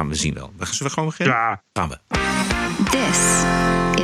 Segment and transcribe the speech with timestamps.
[0.00, 0.52] gaan we zien wel.
[0.58, 1.36] Zullen we gewoon beginnen?
[1.36, 1.62] Ja.
[1.72, 1.98] Gaan we.
[2.90, 3.42] This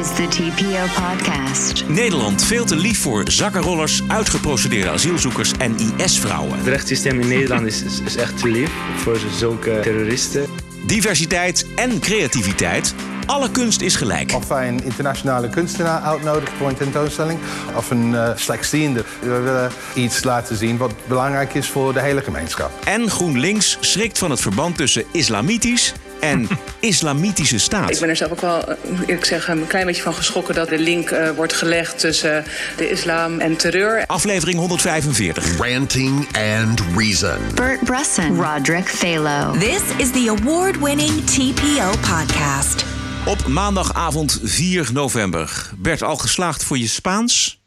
[0.00, 1.88] is the TPO podcast.
[1.88, 6.58] Nederland veel te lief voor zakkenrollers, uitgeprocedeerde asielzoekers en IS-vrouwen.
[6.58, 10.46] Het rechtssysteem in Nederland is, is, is echt te lief voor zulke terroristen.
[10.86, 12.94] Diversiteit en creativiteit.
[13.26, 14.32] Alle kunst is gelijk.
[14.34, 17.38] Of wij een internationale kunstenaar uitnodigen voor een tentoonstelling
[17.76, 19.04] of een uh, slechtziende.
[19.20, 22.70] We willen iets laten zien wat belangrijk is voor de hele gemeenschap.
[22.84, 26.48] En GroenLinks schrikt van het verband tussen islamitisch en
[26.80, 27.90] islamitische staat.
[27.90, 28.76] Ik ben er zelf ook wel, eh,
[29.06, 32.44] ik zeggen, een klein beetje van geschrokken dat de link uh, wordt gelegd tussen
[32.76, 34.04] de islam en terreur.
[34.06, 35.58] Aflevering 145.
[35.58, 36.26] Ranting
[36.58, 37.38] and Reason.
[37.54, 39.52] Bert Bresson, Roderick Phalo.
[39.58, 42.95] This is the award-winning TPO podcast.
[43.26, 45.70] Op maandagavond 4 november.
[45.76, 47.60] Bert, al geslaagd voor je Spaans?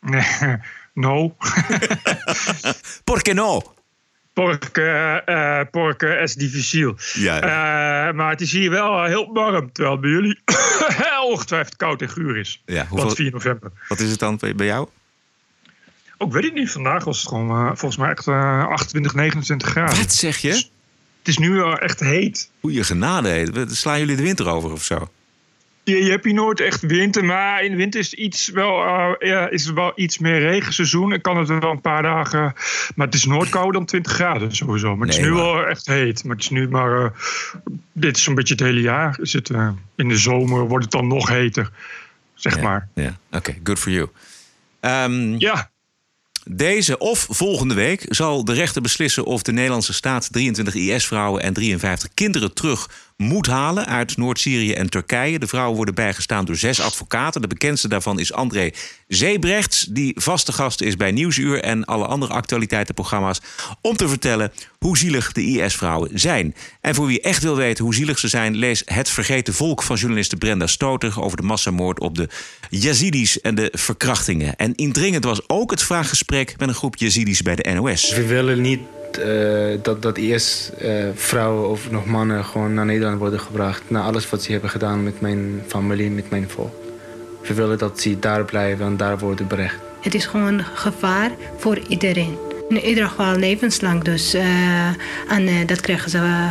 [0.94, 1.36] no.
[3.04, 3.62] Por no?
[4.32, 6.96] Porque, uh, porque es difícil.
[7.12, 7.36] Ja.
[7.36, 10.40] Uh, maar het is hier wel heel warm, terwijl bij jullie
[11.30, 12.62] ongetwijfeld koud en guur is.
[12.66, 13.06] Ja, hoeveel...
[13.06, 13.72] Want 4 november.
[13.88, 14.88] Wat is het dan bij jou?
[16.18, 16.70] Ook weet ik niet.
[16.70, 19.96] Vandaag was het gewoon uh, volgens mij echt 28, 29 graden.
[19.96, 20.64] Wat zeg je?
[21.28, 22.50] Het is nu echt heet.
[22.60, 23.66] Goeie genade.
[23.68, 25.10] Slaan jullie de winter over of zo?
[25.84, 29.10] Je, je hebt hier nooit echt winter, maar in de winter is, iets wel, uh,
[29.18, 31.12] ja, is er wel iets meer regenseizoen.
[31.12, 32.52] En kan het wel een paar dagen.
[32.94, 34.96] Maar het is nooit kouder dan 20 graden sowieso.
[34.96, 35.52] Maar het nee, is nu maar...
[35.52, 36.24] wel echt heet.
[36.24, 37.02] Maar het is nu maar.
[37.02, 37.10] Uh,
[37.92, 39.18] dit is zo'n beetje het hele jaar.
[39.20, 41.70] Is het, uh, in de zomer wordt het dan nog heter.
[42.34, 42.88] Zeg ja, maar.
[42.94, 44.08] Ja, oké, okay, good for you.
[44.80, 45.70] Um, ja.
[46.50, 51.52] Deze of volgende week zal de rechter beslissen of de Nederlandse staat 23 IS-vrouwen en
[51.52, 55.38] 53 kinderen terug moet halen uit Noord-Syrië en Turkije.
[55.38, 57.40] De vrouwen worden bijgestaan door zes advocaten.
[57.40, 58.70] De bekendste daarvan is André
[59.08, 63.40] Zeebrechts, die vaste gast is bij Nieuwsuur en alle andere actualiteitenprogramma's.
[63.80, 66.54] Om te vertellen hoe zielig de IS-vrouwen zijn.
[66.80, 69.96] En voor wie echt wil weten hoe zielig ze zijn, lees Het Vergeten Volk van
[69.96, 72.28] journaliste Brenda Stoter over de massamoord op de
[72.70, 74.56] Yazidis en de verkrachtingen.
[74.56, 78.14] En indringend was ook het vraaggesprek met een groep Yazidis bij de NOS.
[78.14, 78.80] We willen niet
[79.18, 83.82] uh, dat, dat eerst uh, vrouwen of nog mannen gewoon naar Nederland worden gebracht.
[83.86, 86.74] Na alles wat ze hebben gedaan met mijn familie, met mijn volk.
[87.42, 89.76] We willen dat ze daar blijven en daar worden berecht.
[90.00, 92.36] Het is gewoon gevaar voor iedereen.
[92.68, 94.34] In ieder geval levenslang dus.
[94.34, 94.86] Uh,
[95.28, 96.50] en dat krijgen ze,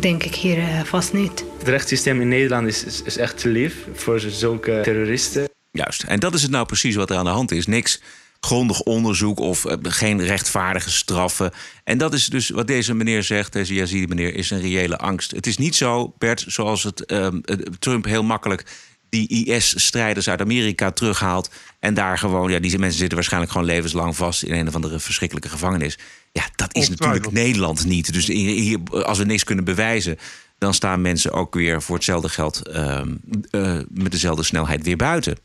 [0.00, 1.44] denk ik, hier vast niet.
[1.58, 5.48] Het rechtssysteem in Nederland is, is, is echt te lief voor zulke terroristen.
[5.70, 7.66] Juist, en dat is het nou precies wat er aan de hand is.
[7.66, 8.00] Niks
[8.46, 11.52] grondig onderzoek of uh, geen rechtvaardige straffen.
[11.84, 15.30] En dat is dus wat deze meneer zegt, deze Yazidi meneer, is een reële angst.
[15.30, 17.26] Het is niet zo, Bert, zoals het uh,
[17.78, 18.64] Trump heel makkelijk
[19.08, 21.50] die IS-strijders uit Amerika terughaalt.
[21.78, 25.00] En daar gewoon, ja, die mensen zitten waarschijnlijk gewoon levenslang vast in een of andere
[25.00, 25.98] verschrikkelijke gevangenis.
[26.32, 28.12] Ja, dat is natuurlijk Nederland niet.
[28.12, 30.18] Dus hier, als we niks kunnen bewijzen,
[30.58, 33.00] dan staan mensen ook weer voor hetzelfde geld uh,
[33.88, 35.36] met dezelfde snelheid weer buiten.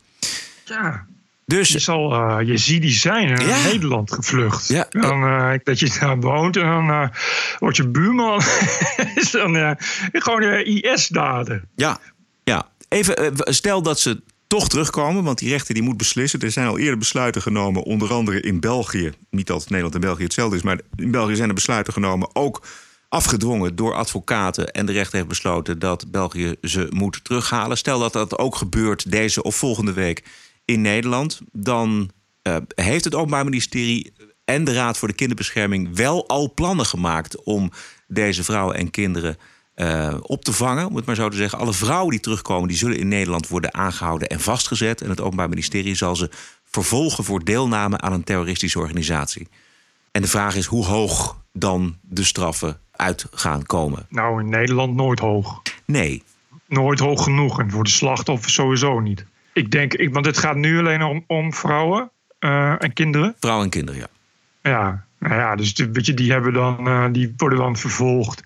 [0.64, 1.06] Ja,
[1.48, 3.62] dus, je zal uh, Yazidi zijn en ja.
[3.62, 4.68] Nederland gevlucht.
[4.68, 4.86] Ja.
[4.90, 7.08] Dan, uh, dat je daar woont en dan uh,
[7.58, 8.40] wordt je buurman
[9.14, 9.76] is dan
[10.12, 11.68] gewoon IS-daden.
[11.76, 11.98] Ja,
[12.44, 12.68] ja.
[12.88, 16.40] Even, stel dat ze toch terugkomen, want die rechter die moet beslissen.
[16.40, 19.12] Er zijn al eerder besluiten genomen, onder andere in België.
[19.30, 22.62] Niet dat Nederland en België hetzelfde is, maar in België zijn er besluiten genomen, ook
[23.08, 24.70] afgedwongen door advocaten.
[24.70, 27.76] En de rechter heeft besloten dat België ze moet terughalen.
[27.76, 30.22] Stel dat dat ook gebeurt deze of volgende week
[30.68, 32.10] in Nederland, dan
[32.42, 34.12] uh, heeft het Openbaar Ministerie
[34.44, 37.70] en de Raad voor de Kinderbescherming wel al plannen gemaakt om
[38.06, 39.36] deze vrouwen en kinderen
[39.76, 40.86] uh, op te vangen.
[40.86, 41.58] Om het maar zo te zeggen.
[41.58, 45.00] Alle vrouwen die terugkomen, die zullen in Nederland worden aangehouden en vastgezet.
[45.00, 46.30] En het Openbaar Ministerie zal ze
[46.64, 49.48] vervolgen voor deelname aan een terroristische organisatie.
[50.10, 54.06] En de vraag is hoe hoog dan de straffen uit gaan komen.
[54.08, 55.62] Nou, in Nederland nooit hoog.
[55.84, 56.22] Nee.
[56.66, 57.60] Nooit hoog genoeg.
[57.60, 59.24] En voor de slachtoffers sowieso niet.
[59.58, 62.10] Ik denk, ik, want het gaat nu alleen om, om vrouwen
[62.40, 63.34] uh, en kinderen.
[63.40, 64.08] Vrouwen en kinderen, ja.
[64.70, 68.42] Ja, nou ja, dus die, die, hebben dan, uh, die worden dan vervolgd.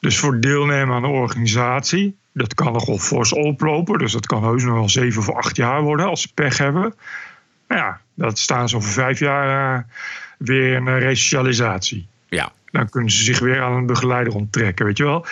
[0.00, 3.98] Dus voor deelnemen aan de organisatie, dat kan nogal fors oplopen.
[3.98, 6.94] Dus dat kan heus nog wel zeven of acht jaar worden als ze pech hebben.
[7.68, 9.84] Nou ja, dat staan ze over vijf jaar uh,
[10.38, 12.06] weer in resocialisatie.
[12.28, 12.52] Ja.
[12.70, 15.26] Dan kunnen ze zich weer aan een begeleider onttrekken, weet je wel.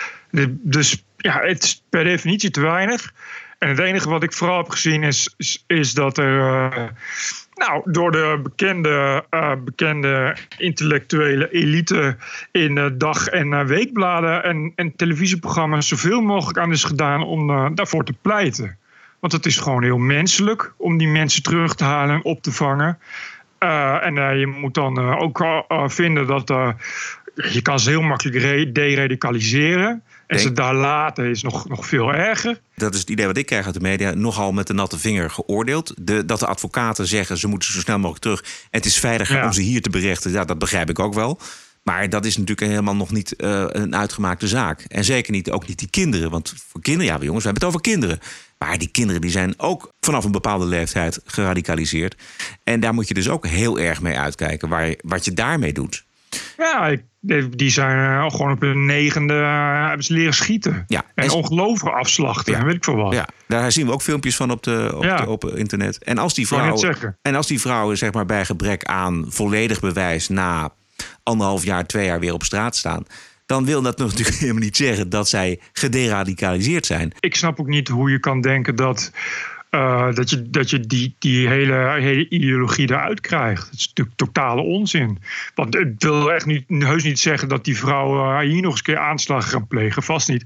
[0.49, 3.13] Dus ja, het is per definitie te weinig.
[3.61, 5.35] En het enige wat ik vooral heb gezien is,
[5.67, 6.83] is, dat er uh,
[7.53, 12.17] nou, door de bekende, uh, bekende intellectuele elite
[12.51, 18.03] in uh, dag- en weekbladen en, en televisieprogramma's zoveel mogelijk aan is gedaan om daarvoor
[18.03, 18.77] te pleiten.
[19.19, 22.51] Want het is gewoon heel menselijk om die mensen terug te halen en op te
[22.51, 22.99] vangen.
[23.57, 25.45] En je moet dan ook
[25.85, 26.47] vinden dat
[27.35, 30.03] je kan ze heel makkelijk re- deradicaliseren.
[30.31, 32.61] En ze daar laten is nog, nog veel erger.
[32.75, 34.13] Dat is het idee wat ik krijg uit de media.
[34.13, 35.93] Nogal met de natte vinger geoordeeld.
[36.01, 38.43] De, dat de advocaten zeggen ze moeten zo snel mogelijk terug.
[38.69, 39.45] Het is veiliger Ja.
[39.45, 40.31] om ze hier te berechten.
[40.31, 41.39] Ja, dat begrijp ik ook wel.
[41.83, 44.81] Maar dat is natuurlijk helemaal nog niet eh, een uitgemaakte zaak.
[44.81, 46.29] En zeker niet, ook niet die kinderen.
[46.29, 48.19] Want voor kinderen, ja jongens, we hebben het over kinderen.
[48.57, 52.15] Maar die kinderen die zijn ook vanaf een bepaalde leeftijd geradicaliseerd.
[52.63, 56.03] En daar moet je dus ook heel erg mee uitkijken waar, wat je daarmee doet.
[56.57, 57.03] Ja, ik,
[57.57, 60.83] die zijn eh, gewoon op hun negende eh, hebben ze leren schieten.
[60.87, 63.13] Ja, En en- ongelooflijk afslachten, en weet ik veel wat.
[63.13, 65.17] Ja, daar zien we ook filmpjes van op, de, op, Ja.
[65.17, 66.03] de- op internet.
[66.03, 70.27] En als die vrouwen, en als die vrouwen zeg maar, bij gebrek aan volledig bewijs
[70.29, 70.69] na
[71.23, 73.03] anderhalf jaar, twee jaar weer op straat staan,
[73.45, 77.11] dan wil dat natuurlijk helemaal niet zeggen dat zij gederadicaliseerd zijn.
[77.19, 79.11] Ik snap ook niet hoe je kan denken dat,
[79.71, 83.69] eh, dat je, dat je die, die hele, hele ideologie eruit krijgt.
[83.69, 85.17] Het is natuurlijk totale onzin.
[85.55, 88.85] Want het wil echt niet, heus niet zeggen dat die vrouwen hier nog eens een
[88.85, 90.03] keer aanslagen gaan plegen.
[90.03, 90.43] Vast niet.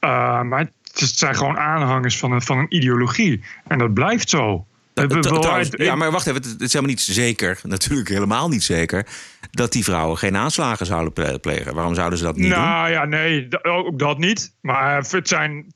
[0.00, 0.58] Eh, maar
[0.92, 3.40] het zijn gewoon aanhangers van een, van een ideologie.
[3.66, 4.66] En dat blijft zo.
[4.94, 9.06] Trouwens, ja, maar wacht even, het is helemaal niet zeker, natuurlijk helemaal niet zeker,
[9.50, 11.74] dat die vrouwen geen aanslagen zouden ple- plegen.
[11.74, 12.60] Waarom zouden ze dat niet doen?
[12.60, 14.54] nou ja, nee, ook dat niet.
[14.60, 15.74] Maar het zijn,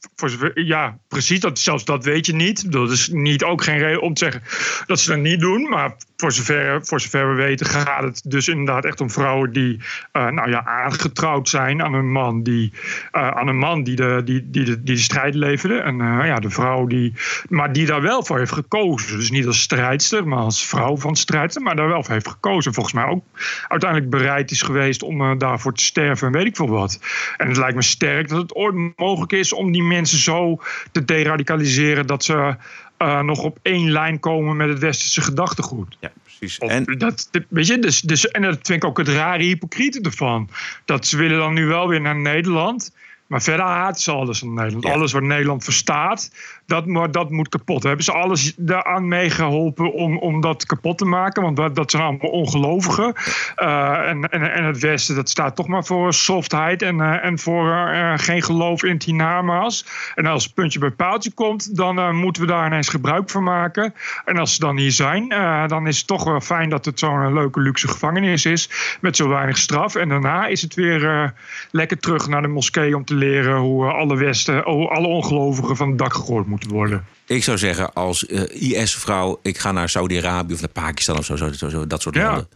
[0.55, 2.73] ja, precies, dat, zelfs dat weet je niet.
[2.73, 4.43] Dat is niet, ook geen reden om te zeggen
[4.87, 5.69] dat ze dat niet doen.
[5.69, 9.81] Maar voor zover, voor zover we weten gaat het dus inderdaad echt om vrouwen die
[10.12, 12.73] eh, nou ja, aangetrouwd zijn aan een man die,
[13.11, 15.79] eh, aan een man die, de, die, die, de, die strijd leverde.
[15.79, 17.12] En eh, ja, de vrouw die,
[17.49, 19.17] maar die daar wel voor heeft gekozen.
[19.17, 22.75] Dus niet als strijdster, maar als vrouw van strijdster, maar daar wel voor heeft gekozen.
[22.75, 23.25] Volgens mij ook
[23.69, 27.00] uiteindelijk bereid is geweest om daarvoor te sterven en weet ik veel wat.
[27.37, 30.61] En het lijkt me sterk dat het ooit mogelijk is om die mensen zo
[30.93, 32.56] te deradicaliseren dat ze
[32.99, 35.97] eh, nog op één lijn komen met het westerse gedachtegoed.
[36.00, 36.59] Ja, precies.
[36.59, 40.00] Of En dat, weet je, dus, dus, en dat vind ik ook het rare hypocriete
[40.00, 40.50] ervan.
[40.85, 42.93] Dat ze willen dan nu wel weer naar Nederland.
[43.27, 44.85] Maar verder haten ze alles aan Nederland.
[44.85, 44.93] Ja.
[44.93, 46.31] Alles wat Nederland verstaat,
[46.69, 47.82] dat, mo- dat moet kapot.
[47.82, 51.43] Hebben ze alles daaraan meegeholpen om, om dat kapot te maken?
[51.43, 53.12] Want dat- dat zijn allemaal ongelovigen.
[53.56, 57.38] Eh, en, en, en het Westen, dat staat toch maar voor softheid en, eh, en
[57.38, 59.87] voor eh, geen geloof in het hiernamaals.
[60.15, 63.94] En als het puntje bij paaltje komt, dan moeten we daar ineens gebruik van maken.
[64.25, 65.29] En als ze dan hier zijn,
[65.67, 68.97] dan is het toch wel fijn dat het zo'n leuke luxe gevangenis is.
[69.00, 69.94] Met zo weinig straf.
[69.94, 71.32] En daarna is het weer
[71.70, 75.99] lekker terug naar de moskee om te leren hoe alle Westen, alle ongelovigen van het
[75.99, 77.05] dak gegooid moeten worden.
[77.26, 81.37] ik zou zeggen, als eh, IS-vrouw, ik ga naar Saudi-Arabië of naar Pakistan of zo,
[81.37, 82.25] zo, zo, zo, dat soort Ja.
[82.26, 82.49] landen.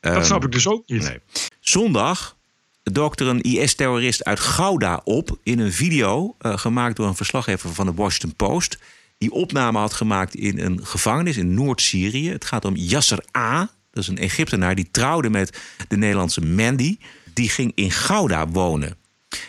[0.00, 1.02] Dat Ehm, snap ik dus ook niet.
[1.02, 1.18] Nee.
[1.60, 2.36] Zondag
[2.82, 7.74] dook er een IS-terrorist uit Gouda op in een video eh, gemaakt door een verslaggever
[7.74, 8.78] van de Washington Post.
[9.18, 12.30] Die opname had gemaakt in een gevangenis in Noord-Syrië.
[12.30, 13.58] Het gaat om Yasser A.
[13.90, 15.58] Dat is een Egyptenaar die trouwde met
[15.88, 16.98] de Nederlandse Mandy.
[17.34, 18.96] Die ging in Gouda wonen.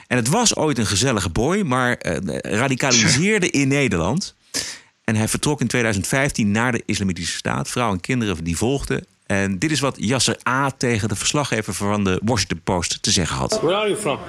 [0.08, 4.36] En het was ooit een gezellige boy, maar eh, radicaliseerde in Nederland.
[5.04, 7.70] En hij vertrok in 2015 naar de Islamitische Staat.
[7.70, 9.06] Vrouw en kinderen die volgden.
[9.32, 10.72] En dit is wat Yasser A.
[10.78, 13.60] tegen de verslaggever van de Washington Post te zeggen had.
[13.62, 14.20] Where are you from?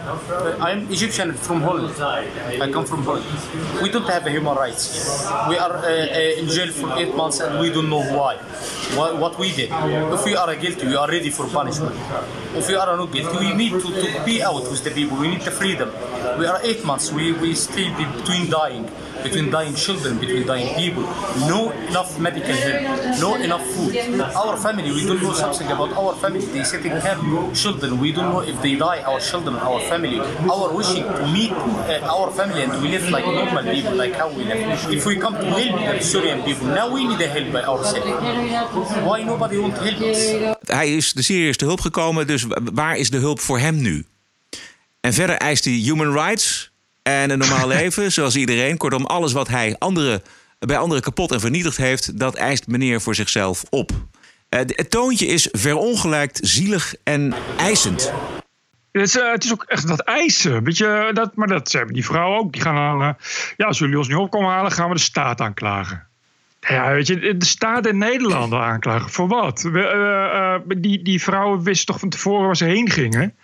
[0.69, 1.99] I'm Egyptian from Holland.
[2.63, 3.25] I come from Holland.
[3.83, 4.89] We don't have human rights.
[5.49, 8.37] We are uh, uh, in jail for eight months and we don't know why.
[8.95, 9.71] What, what we did.
[10.13, 11.95] If we are guilty, we are ready for punishment.
[12.55, 15.17] If we are not guilty, we need to, to be out with the people.
[15.17, 15.91] We need the freedom.
[16.39, 17.11] We are eight months.
[17.13, 18.89] We, we stay between dying.
[19.23, 21.05] Between dying children, between dying people.
[21.49, 22.81] No enough medical help.
[23.21, 23.95] No enough food.
[24.35, 26.47] Our family, we don't know something about our family.
[26.47, 27.21] They sit in camp.
[27.55, 30.19] Children, we don't know if they die, our children, our family.
[30.51, 34.29] Our wishing to meet uh, our family and we live like normal people, like how
[34.37, 34.61] we live.
[34.91, 38.11] If we come to help the Syrian people, now we need the help by ourselves.
[39.05, 40.31] Why nobody won't help us?
[40.67, 43.77] Hij is de Syriërs te hulp gekomen, dus wa- waar is de hulp voor hem
[43.81, 44.05] nu?
[45.01, 46.72] En verder eist hij human rights
[47.03, 48.77] en een normaal leven, zoals iedereen.
[48.77, 50.23] Kortom, alles wat hij andere,
[50.59, 53.91] bij anderen kapot en vernietigd heeft, dat eist meneer voor zichzelf op.
[54.49, 58.13] Eh, de- Het toontje is verongelijkt, zielig en eisend.
[58.93, 60.65] Het is, eh, het is ook echt dat eisen.
[60.65, 62.53] Weet je, dat, maar dat hebben die vrouwen ook.
[62.53, 63.15] Die gaan dan, eh,
[63.57, 66.07] ja, als jullie ons niet opkomen halen, gaan we de staat aanklagen.
[66.69, 69.11] Ja, weet je, de staat en Nederland aanklagen.
[69.11, 69.63] Voor wat?
[69.63, 73.35] We, eh, eh, die, die vrouwen wisten toch van tevoren waar ze heen gingen.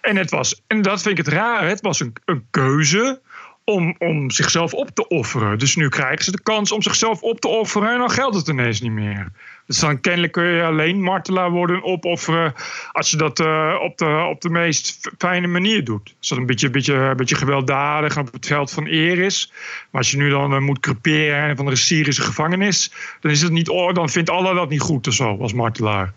[0.00, 1.68] En, het was, en dat vind ik het raar.
[1.68, 3.20] Het was een, een keuze
[3.68, 5.58] om, om zichzelf op te offeren.
[5.58, 7.92] Dus nu krijgen ze de kans om zichzelf op te offeren.
[7.92, 9.32] En dan geldt het ineens niet meer.
[9.66, 12.54] Dus dan kennelijk kun je alleen martelaar worden en opofferen.
[12.92, 16.14] als je dat eh, op, de, op de meest fijne manier doet.
[16.18, 19.52] Als dat een beetje, beetje, beetje gewelddadig en op het veld van eer is.
[19.90, 22.92] Maar als je nu dan eh, moet creperen van de Syrische gevangenis.
[23.20, 26.12] dan, is het niet, dan vindt Allah dat niet goed of zo als martelaar.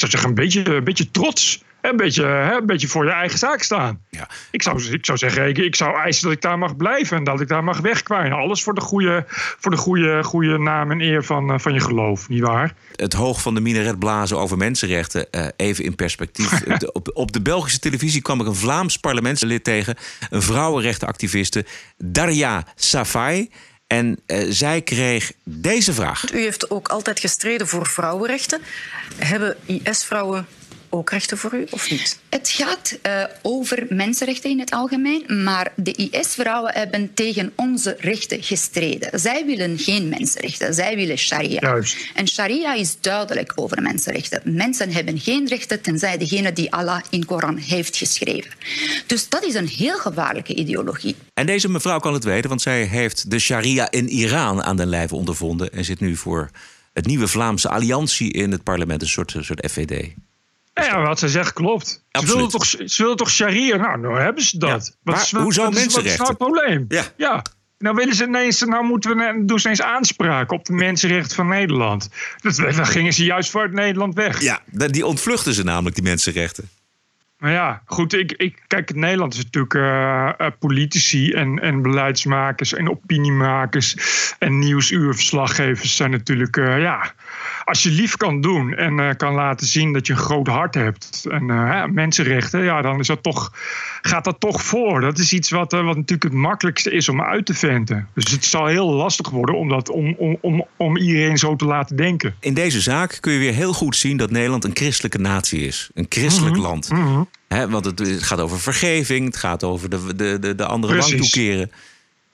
[0.00, 1.62] Zou zeggen, een beetje, een beetje trots.
[1.80, 4.00] Een beetje, hè, een beetje voor je eigen zaak staan.
[4.10, 4.28] Ja.
[4.50, 7.24] Ik, zou, ik zou zeggen, ik, ik zou eisen dat ik daar mag blijven en
[7.24, 8.38] dat ik daar mag wegkwijnen.
[8.38, 11.80] Alles voor de goede, voor de goede, goede naam en eer van, eh, van je
[11.80, 12.74] geloof, nietwaar?
[12.96, 15.30] Het hoog van de minaret blazen over mensenrechten.
[15.30, 16.50] eh, even in perspectief.
[16.78, 19.96] De- op, op de Belgische televisie kwam ik een Vlaams parlementslid tegen.
[20.30, 21.64] Een vrouwenrechtenactiviste.
[21.96, 23.50] Daria Safai.
[23.88, 26.32] En eh, zij kreeg deze vraag.
[26.32, 28.60] U heeft ook altijd gestreden voor vrouwenrechten.
[29.16, 30.46] Hebben IS-vrouwen
[30.90, 32.18] ook rechten voor u of niet?
[32.28, 38.42] Het gaat eh, over mensenrechten in het algemeen, maar de IS-vrouwen hebben tegen onze rechten
[38.42, 39.20] gestreden.
[39.20, 41.60] Zij willen geen mensenrechten, zij willen sharia.
[41.60, 41.96] Juist.
[42.14, 44.40] En sharia is duidelijk over mensenrechten.
[44.44, 48.50] Mensen hebben geen rechten tenzij degene die Allah in Koran heeft geschreven.
[49.06, 51.16] Dus dat is een heel gevaarlijke ideologie.
[51.34, 54.88] En deze mevrouw kan het weten, want zij heeft de sharia in Iran aan den
[54.88, 55.72] lijve ondervonden.
[55.72, 56.50] En zit nu voor
[56.92, 60.14] het nieuwe Vlaamse alliantie in het parlement, een soort, een soort FVD.
[60.78, 62.04] Nou ja, wat zij zegt klopt.
[62.10, 63.76] Ze willen, toch, ze willen toch sharia?
[63.76, 64.68] Nou, nou hebben ze dat.
[64.70, 66.26] Ja, Wat maar is- wat- hoezo wat Wat is nou mensenrechten?
[66.26, 66.84] het probleem?
[66.88, 67.04] Ja.
[67.16, 67.42] ja.
[67.78, 71.48] Nou, willen ze ineens, nou moeten we, doen ze ineens aanspraak op de mensenrechten van
[71.48, 72.08] Nederland.
[72.40, 74.40] Dat, dan gingen ze juist voor uit Nederland weg.
[74.42, 76.68] Ja, die ontvluchten ze namelijk, die mensenrechten.
[77.38, 82.72] Maar ja, goed, ik, ik, kijk, Nederland is natuurlijk eh, eh, politici en, en beleidsmakers
[82.74, 83.96] en opiniemakers
[84.38, 87.12] en nieuwsuurverslaggevers zijn natuurlijk, eh, ja,
[87.68, 90.74] als je lief kan doen en eh, kan laten zien dat je een groot hart
[90.74, 93.52] hebt en eh, mensenrechten, ja, dan is dat toch,
[94.02, 95.00] gaat dat toch voor.
[95.00, 98.08] Dat is iets wat, eh, wat natuurlijk het makkelijkste is om uit te venten.
[98.14, 101.64] Dus het zal heel lastig worden om, dat, om, om, om, om iedereen zo te
[101.64, 102.34] laten denken.
[102.40, 105.90] In deze zaak kun je weer heel goed zien dat Nederland een christelijke natie is.
[105.94, 106.90] Een christelijk Mhm, land.
[106.90, 107.22] mhm.
[107.70, 111.30] Want het, gaat over vergeving, het gaat over de, de, de, de andere wang Precies.
[111.30, 111.70] toekeren.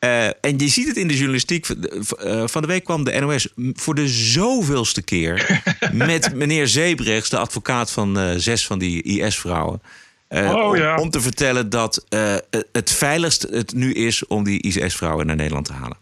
[0.05, 1.69] Eh, en je ziet het in de journalistiek.
[1.69, 7.39] Eh, van de week kwam de NOS voor de zoveelste keer met meneer Zebrechts, de
[7.39, 9.83] advocaat van eh, zes van die IS-vrouwen.
[10.29, 10.95] Oh, ja.
[10.95, 12.07] om, om te vertellen dat
[12.73, 15.97] het veiligst het nu is om die IS-vrouwen naar Nederland te halen.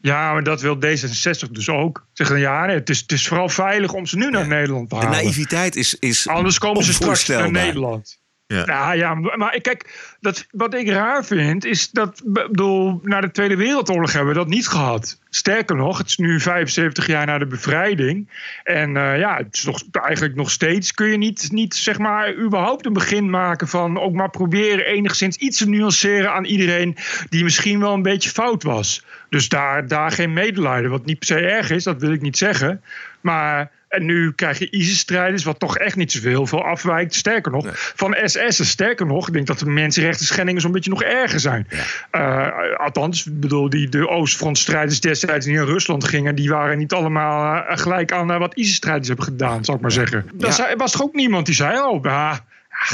[0.00, 2.06] Ja, maar dat wil D66 dus ook.
[2.12, 5.04] Zeggen ja, het, is, het is vooral veilig om ze nu naar Nederland te De
[5.04, 5.22] halen.
[5.22, 7.50] naïviteit is, is Anders komen ze straks naar.
[7.50, 8.18] Nederland.
[8.46, 8.62] Ja.
[8.66, 13.30] Ja, ja, maar kijk, dat, wat ik raar vind, is dat, ik bedoel, na de
[13.30, 15.18] Tweede Wereldoorlog hebben we dat niet gehad.
[15.30, 18.28] Sterker nog, het is nu 75 jaar na de bevrijding.
[18.62, 22.34] En eh, ja, het is nog, eigenlijk nog steeds kun je niet, niet, zeg maar,
[22.34, 26.96] überhaupt een begin maken van ook maar proberen enigszins iets te nuanceren aan iedereen
[27.28, 29.04] die misschien wel een beetje fout was.
[29.28, 32.38] Dus daar, daar geen medelijden, wat niet per se erg is, dat wil ik niet
[32.38, 32.82] zeggen.
[33.20, 37.14] Maar en nu krijg je ISIS-strijders, wat toch echt niet zoveel veel afwijkt.
[37.14, 38.66] Sterker nog, van SS'en.
[38.66, 41.66] Sterker nog, ik denk dat de mensenrechten schendingen zo'n beetje nog erger zijn.
[42.10, 46.34] Eh, althans, ik bedoel, die, de Oostfrontstrijders destijds die in Rusland gingen...
[46.34, 49.92] die waren niet allemaal eh, gelijk aan eh, wat ISIS-strijders hebben gedaan, zou ik maar
[49.92, 50.26] zeggen.
[50.38, 52.44] Er was toch ook niemand die zei, oh, ja...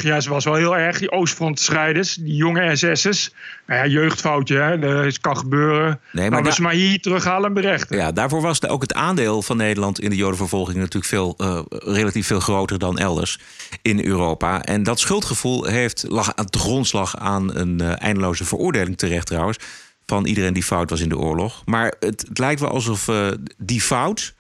[0.03, 3.31] Ja, ze was wel heel erg, die Oostfrontstrijders, die jonge SS'ers.
[3.67, 6.01] Nou ja, jeugdfoutje, hè, dat kan gebeuren.
[6.13, 7.97] Nee, maar maar we da- ze maar hier terughalen en berechten.
[7.97, 11.61] Ja, daarvoor was de- ook het aandeel van Nederland in de Jodenvervolging natuurlijk veel, eh,
[11.69, 13.39] relatief veel groter dan elders
[13.83, 14.63] in Europa.
[14.63, 19.59] En dat schuldgevoel heeft, lag aan de grondslag aan een eh, eindeloze veroordeling terecht trouwens.
[20.07, 21.63] Van iedereen die fout was in de oorlog.
[21.65, 23.27] Maar het, het lijkt wel alsof eh,
[23.59, 24.35] die fout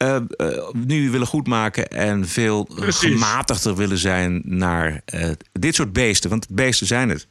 [0.00, 3.12] eh, eh, nu willen goedmaken en veel Precies.
[3.12, 6.30] gematigder willen zijn naar eh, dit soort beesten.
[6.30, 7.26] Want beesten zijn het.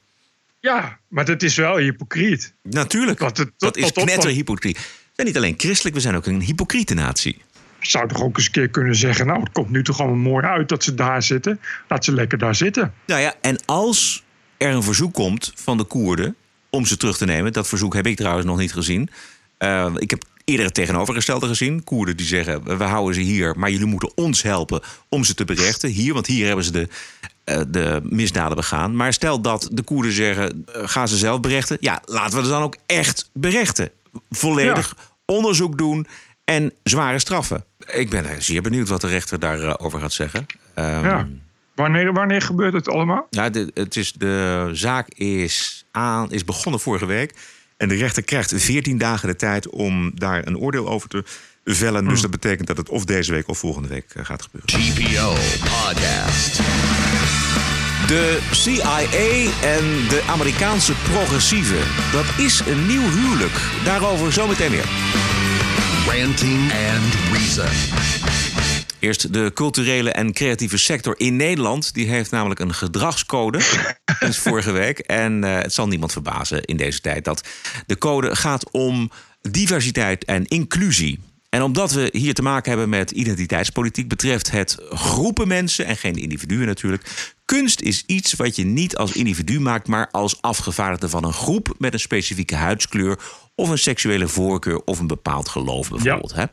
[0.60, 2.54] Ja, maar dat is wel hypocriet.
[2.64, 3.20] Natuurlijk.
[3.20, 4.78] Want het- dat is knetterhypocriet.
[4.78, 4.84] We
[5.16, 7.42] zijn niet alleen christelijk, we zijn ook een hypocriete natie.
[7.80, 9.26] Je zou toch ook eens een keer kunnen zeggen...
[9.26, 11.60] nou, het komt nu toch allemaal mooi uit dat ze daar zitten.
[11.88, 12.94] Laat ze lekker daar zitten.
[13.06, 14.24] Nou ja, en als
[14.58, 16.36] er een verzoek komt van de Koerden
[16.70, 19.10] om ze terug te nemen, dat verzoek heb ik trouwens nog niet gezien.
[19.98, 21.84] Ik heb eerder het tegenovergestelde gezien.
[21.84, 25.46] Koerden die zeggen: we houden ze hier, maar jullie moeten ons helpen om ze te
[25.46, 26.88] berechten hier, want hier hebben ze de,
[27.44, 28.96] eh, de misdaden begaan.
[28.96, 31.78] Maar stel dat de Koerden zeggen: eh, ga ze zelf berechten.
[31.80, 33.90] Ja, laten we ze dan ook echt berechten.
[34.30, 36.08] Volledig onderzoek doen
[36.44, 37.64] en zware straffen.
[37.92, 40.46] Ik ben eh, zeer benieuwd wat de rechter daarover gaat zeggen.
[40.74, 41.28] Ehm, Ja.
[41.76, 43.28] Wanneer, wanneer gebeurt het allemaal?
[43.30, 47.34] ja, de, het is, de zaak is, aan, is begonnen vorige week.
[47.80, 51.24] En de rechter krijgt 14 dagen de tijd om daar een oordeel over te
[51.64, 52.08] vellen.
[52.08, 54.94] Dus dat betekent dat het of deze week of volgende week eh, gaat gebeuren.
[54.94, 56.58] TPO Podcast.
[58.08, 59.00] De CIA
[59.62, 61.84] en de Amerikaanse progressieven.
[62.12, 63.60] Dat is een nieuw huwelijk.
[63.84, 64.90] Daarover zometeen meer.
[66.08, 68.59] Ranting and Reason.
[69.00, 71.94] Eerst de culturele en creatieve sector in Nederland.
[71.94, 73.60] Die heeft namelijk een gedragscode
[74.20, 75.00] sinds vorige week.
[75.00, 77.48] En eh, het zal niemand verbazen in deze tijd dat
[77.86, 81.20] de code gaat om diversiteit en inclusie.
[81.50, 86.16] En omdat we hier te maken hebben met identiteitspolitiek, betreft het groepen mensen en geen
[86.16, 87.04] individuen natuurlijk.
[87.46, 91.76] Kunst is iets wat je niet als individu maakt, maar als afgevaardigde van een groep
[91.78, 93.20] met een specifieke huidskleur
[93.56, 96.34] of een seksuele voorkeur of een bepaald geloof bijvoorbeeld.
[96.34, 96.46] Hè?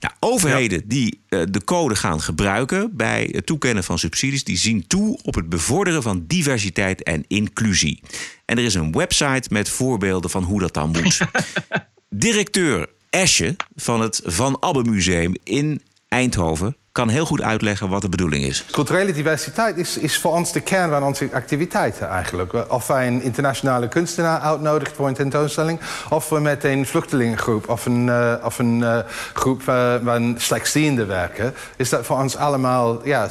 [0.00, 4.86] Nou, overheden die uh, de code gaan gebruiken bij het toekennen van subsidies, die zien
[4.86, 8.02] toe op het bevorderen van diversiteit en inclusie.
[8.44, 11.20] En er is een website met voorbeelden van hoe dat dan moet.
[12.08, 18.08] Directeur Esche van het Van Abbe Museum in Eindhoven kan heel goed uitleggen wat de
[18.08, 18.64] bedoeling is.
[18.70, 22.70] Culturele diversiteit is, is voor ons de kern van onze activiteiten eigenlijk.
[22.70, 25.80] Of wij een internationale kunstenaar uitnodigen voor een tentoonstelling...
[26.08, 28.98] of we met een vluchtelingengroep of een, uh, of een uh,
[29.32, 31.54] groep uh, van slechtzienden werken...
[31.76, 33.28] is dat voor ons allemaal ja,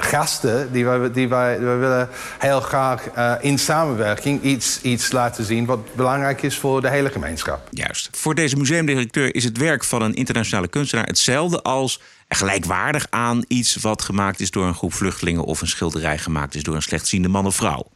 [0.00, 3.02] gasten die wij, die wij, wij willen heel graag
[3.40, 5.66] in samenwerking iets, iets laten zien...
[5.66, 7.68] wat belangrijk is voor de hele gemeenschap.
[7.70, 8.08] Juist.
[8.12, 12.00] Voor deze museumdirecteur is het werk van een internationale kunstenaar hetzelfde als
[12.34, 16.62] gelijkwaardig aan iets wat gemaakt is door een groep vluchtelingen of een schilderij gemaakt is
[16.62, 17.90] door een slechtziende man of vrouw.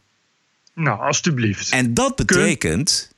[0.73, 1.69] Nou, alstublieft.
[1.71, 3.11] En dat betekent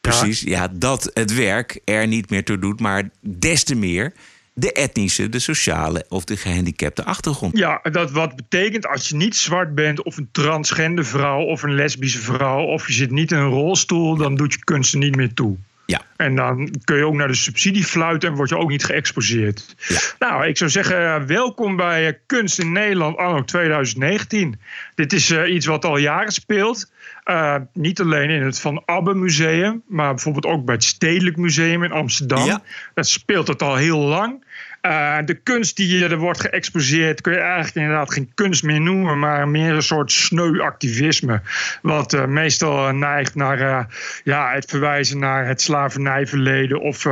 [0.00, 0.68] precies ja.
[0.68, 4.12] dat het werk er niet meer toe doet, maar des te meer
[4.54, 7.56] de etnische, de sociale of de gehandicapte achtergrond.
[7.58, 11.74] Ja, dat wat betekent als je niet zwart bent of een transgender vrouw of een
[11.74, 15.16] lesbische vrouw of je zit niet in een rolstoel, dan doet je kunst er niet
[15.16, 15.56] meer toe.
[15.86, 16.02] Ja.
[16.16, 19.74] En dan kun je ook naar de subsidie fluiten en word je ook niet geëxposeerd.
[19.88, 19.98] Ja.
[20.18, 24.60] Nou, ik zou zeggen, welkom bij Kunst in Nederland anno 2019.
[24.94, 26.92] Dit is uh, iets wat al jaren speelt.
[27.24, 31.82] Uh, niet alleen in het Van Abbe Museum, maar bijvoorbeeld ook bij het Stedelijk Museum
[31.82, 32.44] in Amsterdam.
[32.44, 32.62] Ja.
[32.94, 34.44] Dat speelt het al heel lang.
[34.86, 39.18] Uh, de kunst die hier wordt geëxposeerd, kun je eigenlijk inderdaad geen kunst meer noemen,
[39.18, 41.40] maar meer een soort sneu activisme.
[41.82, 43.84] Wat uh, meestal neigt naar uh,
[44.24, 47.02] ja, het verwijzen naar het slavernijverleden of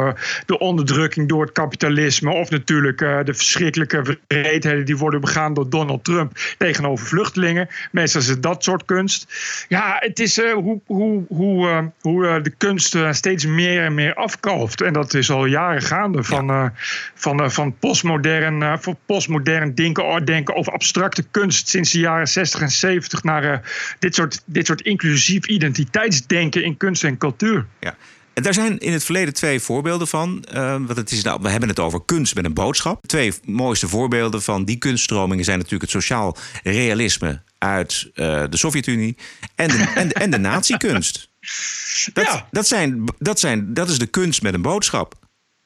[0.46, 2.30] de onderdrukking door het kapitalisme.
[2.30, 7.68] Of natuurlijk de verschrikkelijke wreedheden die worden begaan door Donald Trump tegenover vluchtelingen.
[7.90, 9.26] Meestal is het dat soort kunst.
[9.68, 14.80] Ja, het is hoe, hoe, hoe, hoe de kunst steeds meer en meer afkalft.
[14.80, 16.72] En dat is al jaren gaande van,
[17.14, 22.29] van, van van postmodern, uh, van postmodern denken, denken over abstracte kunst sinds de jaren
[22.29, 23.59] 60 en 70 naar uh,
[23.98, 27.66] dit, soort, dit soort inclusief identiteitsdenken in kunst en cultuur.
[27.81, 27.96] Ja.
[28.35, 30.44] En daar zijn in het verleden twee voorbeelden van.
[30.55, 33.07] Uh, want het is, nou, we hebben het over kunst met een boodschap.
[33.07, 39.16] Twee mooiste voorbeelden van die kunststromingen zijn natuurlijk het sociaal realisme uit uh, de Sovjet-Unie
[39.55, 41.31] en de, en, de, en de nazi-kunst.
[42.12, 42.48] Dat, ja.
[42.51, 45.14] dat, zijn, dat, zijn, dat is de kunst met een boodschap.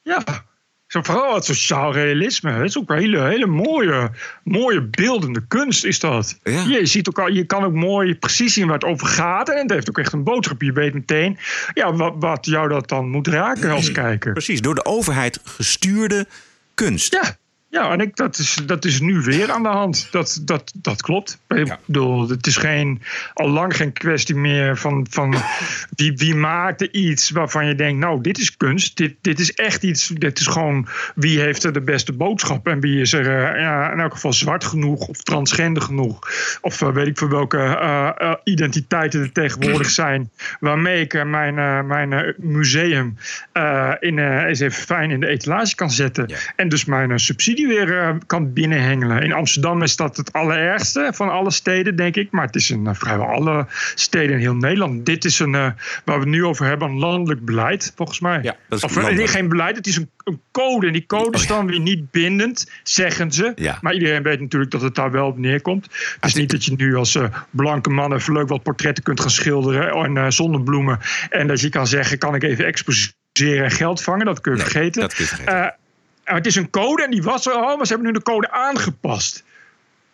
[0.01, 0.23] Ja,
[0.87, 2.51] zo, vooral het sociaal realisme.
[2.51, 4.11] Het is ook een hele, hele mooie,
[4.43, 6.39] mooie beeldende kunst, is dat.
[6.43, 6.63] Ja.
[6.63, 9.49] Je, ziet ook al, je kan ook mooi precies zien waar het over gaat.
[9.49, 10.61] En het heeft ook echt een boodschap.
[10.61, 11.37] Je weet meteen
[11.73, 14.31] ja, wat, wat jou dat dan moet raken als kijker.
[14.31, 16.27] Precies, door de overheid gestuurde
[16.73, 17.13] kunst.
[17.13, 17.37] Ja.
[17.69, 20.07] Ja, en ik, dat, is, dat is nu weer aan de hand.
[20.11, 21.39] Dat, dat, dat klopt.
[21.47, 21.79] Ik Ja.
[21.85, 23.01] bedoel, het is geen,
[23.33, 25.35] al lang geen kwestie meer van, van
[25.95, 28.97] wie, wie maakte iets waarvan je denkt, nou, dit is kunst.
[28.97, 30.07] Dit, dit is echt iets.
[30.07, 32.67] Dit is gewoon wie heeft er de beste boodschap.
[32.67, 36.19] En wie is er eh, ja, in elk geval zwart genoeg of transgender genoeg.
[36.61, 40.31] Of eh, weet ik voor welke eh, identiteiten er tegenwoordig zijn.
[40.59, 43.17] Waarmee ik mijn, mijn museum
[43.99, 46.33] in, eens even fijn in de etalage kan zetten.
[46.55, 47.17] En dus mijn eh,
[47.57, 49.21] subsidie weer eh, kan binnenhengelen.
[49.23, 52.31] In Amsterdam is dat het allerergste van alle steden, denk ik.
[52.31, 53.65] Maar het is in eh, vrijwel alle
[53.95, 55.05] steden in heel Nederland.
[55.05, 58.39] Dit is een, eh, waar we het nu over hebben, een landelijk beleid, volgens mij.
[58.43, 59.17] Ja, dat is of landelijk.
[59.23, 60.87] nee, geen beleid, het is een, een code.
[60.87, 63.51] En die code is dan weer niet bindend, zeggen ze.
[63.55, 63.77] Ja.
[63.81, 65.87] Maar iedereen weet natuurlijk dat het daar wel op neerkomt.
[66.19, 69.29] Het is niet dat je nu als blanke man even leuk wat portretten kunt gaan
[69.29, 70.99] schilderen en eh, zonnebloemen.
[71.29, 74.25] En dat je kan zeggen, kan ik even exposeren en geld vangen?
[74.25, 75.01] Dat kun je Nee, vergeten.
[75.01, 75.55] dat kun je vergeten.
[75.55, 75.67] Uh,
[76.35, 78.51] het is een code en die was er al, maar ze hebben nu de code
[78.51, 79.43] aangepast.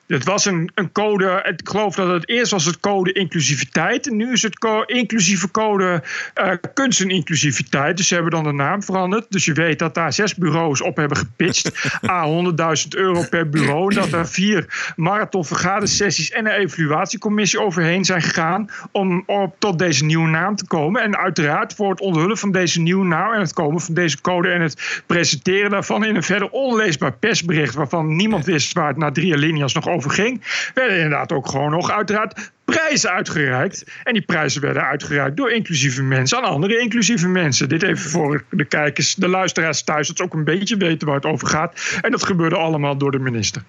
[0.08, 4.08] Het was een, een code, ik geloof dat het eerst was het code inclusiviteit.
[4.08, 6.04] En nu is het co inclusieve code
[6.42, 7.98] uh, kunst en inclusiviteit.
[7.98, 9.26] Dus ze hebben dan de naam veranderd.
[9.30, 11.92] Dus je weet dat daar zes bureaus op hebben gepitcht.
[12.10, 12.44] A
[12.84, 13.94] 100.000 euro per bureau.
[13.94, 18.70] Dat er vier marathon vergadersessies en een evaluatiecommissie overheen zijn gegaan.
[18.92, 21.02] Om op, tot deze nieuwe naam te komen.
[21.02, 24.50] En uiteraard voor het onthullen van deze nieuwe naam en het komen van deze code
[24.50, 27.76] en het presenteren daarvan in een verder onleesbaar persbericht.
[27.76, 30.41] waarvan niemand wist waar het na drie alinea's nog over ging,
[30.73, 33.84] werden inderdaad ook gewoon nog uiteraard prijzen uitgereikt.
[34.03, 37.69] En die prijzen werden uitgereikt door inclusieve mensen aan andere inclusieve mensen.
[37.69, 41.15] Dit even voor de kijkers, de luisteraars thuis, dat ze ook een beetje weten waar
[41.15, 41.97] het over gaat.
[42.01, 43.63] En dat gebeurde allemaal door de minister.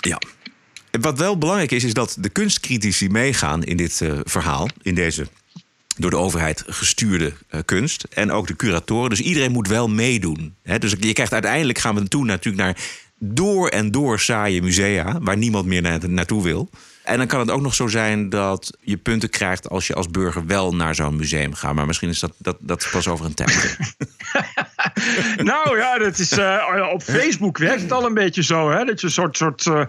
[0.00, 0.18] Ja.
[1.00, 5.26] Wat wel belangrijk is, is dat de kunstcritici meegaan in dit uh, verhaal, in deze
[5.96, 8.04] door de overheid gestuurde eh, kunst.
[8.04, 9.10] En ook de curatoren.
[9.10, 10.54] Dus iedereen moet wel meedoen.
[10.78, 12.76] Dus je krijgt uiteindelijk gaan we toe natuurlijk naar
[13.18, 15.18] door en door saaie musea.
[15.20, 16.70] Waar niemand meer na- naartoe wil.
[17.04, 20.08] En dan kan het ook nog zo zijn dat je punten krijgt als je als
[20.10, 21.74] burger wel naar zo'n museum gaat.
[21.74, 23.76] Maar misschien is dat, dat, dat pas over een tijd.
[25.52, 28.70] Nou ja, dat is, eh, op Facebook werkt het al een beetje zo.
[28.70, 28.84] Hè?
[28.84, 29.84] Dat je een soort, soort, eh,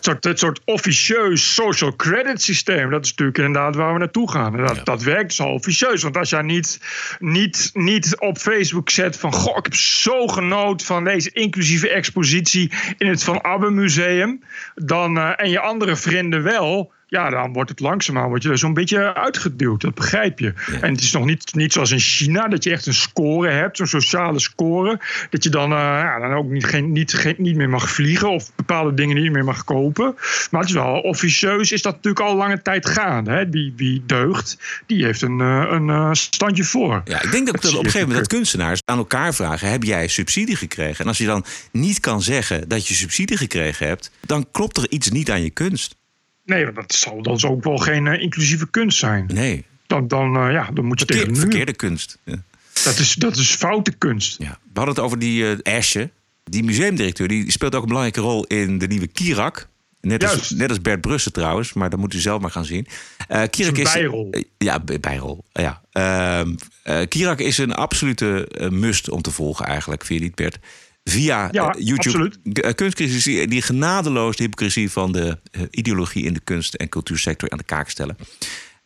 [0.00, 2.90] soort, het soort officieus social credit systeem.
[2.90, 4.56] Dat is natuurlijk inderdaad waar we naartoe gaan.
[4.56, 6.02] Dat, dat werkt dus al officieus.
[6.02, 6.80] Want als jij niet,
[7.18, 9.32] niet, niet op Facebook zet van...
[9.32, 12.72] Goh, ik heb zo genoten van deze inclusieve expositie...
[12.98, 14.42] in het Van Abbe Museum.
[14.74, 16.92] Dan, eh, en je andere vrienden wel...
[17.12, 19.80] Ja, dan wordt het langzaamaan word je er zo'n beetje uitgeduwd.
[19.80, 20.52] Dat begrijp je.
[20.80, 23.76] En het is nog niet, niet zoals in China, dat je echt een score hebt,
[23.76, 25.00] zo'n sociale score.
[25.30, 28.30] Dat je dan, eh, ja, dan ook niet, geen, niet, geen, niet meer mag vliegen
[28.30, 30.14] of bepaalde dingen niet meer mag kopen.
[30.50, 33.30] Maar het is wel officieus, is dat natuurlijk al lange tijd gaande.
[33.30, 33.48] Hè?
[33.48, 37.02] Wie, wie deugt, die heeft een, eh, een eh, standje voor.
[37.04, 39.82] Ja, ik denk dat, dat op een gegeven moment dat kunstenaars aan elkaar vragen: heb
[39.82, 40.98] jij subsidie gekregen?
[40.98, 44.86] En als je dan niet kan zeggen dat je subsidie gekregen hebt, dan klopt er
[44.90, 46.00] iets niet aan je kunst.
[46.44, 49.30] Nee, dat zal dan ook wel geen eh, inclusieve kunst zijn.
[49.34, 49.64] Nee.
[49.86, 51.40] Dan, dan, eh, ja, dan moet je tegen de muur.
[51.40, 52.18] Verkeerde kunst.
[52.24, 52.42] Ja.
[52.84, 54.38] Dat is, dat is foute kunst.
[54.38, 54.48] Ja.
[54.62, 56.10] We hadden het over die eh Asje.
[56.44, 59.68] Die museumdirecteur die speelt ook een belangrijke rol in de nieuwe Kirak.
[60.00, 62.86] Net als, net als Bert Brussen trouwens, maar dat moet u zelf maar gaan zien.
[63.28, 64.34] Eh Kirak Een is bijrol.
[64.58, 65.44] ja, bij- bijrol.
[65.52, 65.82] Ja.
[65.92, 70.58] Ehm, eh, Kirak is een absolute must om te volgen eigenlijk, vind je niet Bert?
[71.04, 72.08] Via Ja, eh, YouTube.
[72.08, 72.38] absoluut.
[72.60, 77.50] Eh, kunstcritici die genadeloos de hypocrisie van de eh, ideologie in de kunst- en cultuursector
[77.50, 78.16] aan de kaak stellen.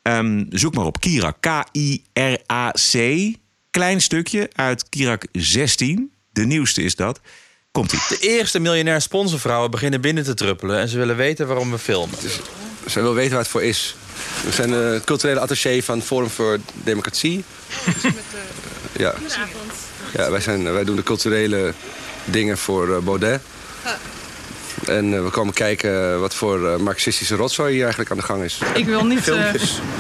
[0.03, 1.37] Ehm, zoek maar op Kirak.
[1.41, 2.95] K-I-R-A-C.
[3.71, 6.13] Klein stukje uit Kirak 16.
[6.33, 7.21] De nieuwste is dat.
[7.71, 7.99] Komt-ie.
[8.09, 10.79] De eerste miljonair sponsorvrouwen beginnen binnen te druppelen...
[10.81, 12.19] en ze willen weten waarom we filmen.
[12.89, 13.97] Ze wil weten waar het voor is.
[14.45, 17.45] We zijn de het culturele attaché van Forum voor Democratie.
[18.97, 19.15] Ja.
[20.13, 21.75] Ja, wij, zijn, wij doen de culturele
[22.27, 23.41] dingen voor eh, Baudet.
[24.85, 28.43] En eh, we komen kijken wat voor eh, marxistische rotzooi hier eigenlijk aan de gang
[28.43, 28.59] is.
[28.75, 29.45] Ik wil niet eh,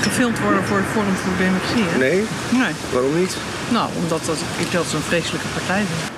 [0.01, 1.85] gefilmd worden voor het Forum voor Democratie.
[1.85, 1.99] Hè?
[1.99, 2.25] Nee?
[2.51, 2.73] Nee.
[2.93, 3.37] Waarom niet?
[3.69, 6.13] Nou, omdat dat, ik dat zo'n vreselijke partij vind.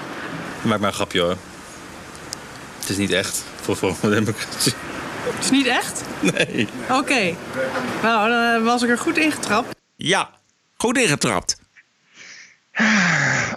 [0.63, 1.37] Maak maar een grapje hoor.
[2.79, 4.73] Het is niet echt voor Forum voor Democratie.
[5.23, 6.03] Het is niet echt?
[6.21, 6.69] Nee.
[6.91, 7.35] Oké.
[8.03, 9.75] Nou, dan was ik er goed ingetrapt.
[9.97, 10.31] Ja,
[10.77, 11.59] goed ingetrapt.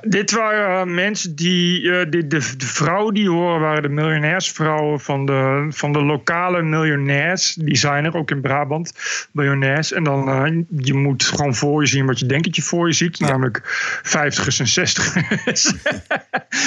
[0.02, 1.92] Dit waren eh, mensen die.
[1.92, 6.62] eh, de, de, de vrouwen die horen waren de miljonairsvrouwen van de, van de lokale
[6.62, 7.54] miljonairs.
[7.54, 8.94] Die zijn er ook in Brabant,
[9.32, 9.94] miljonairs.
[9.94, 12.88] En dan eh, je moet gewoon voor je zien wat je denkt dat je voor
[12.88, 13.20] je ziet.
[13.20, 13.62] Namelijk
[14.04, 15.76] 50ers en 60ers.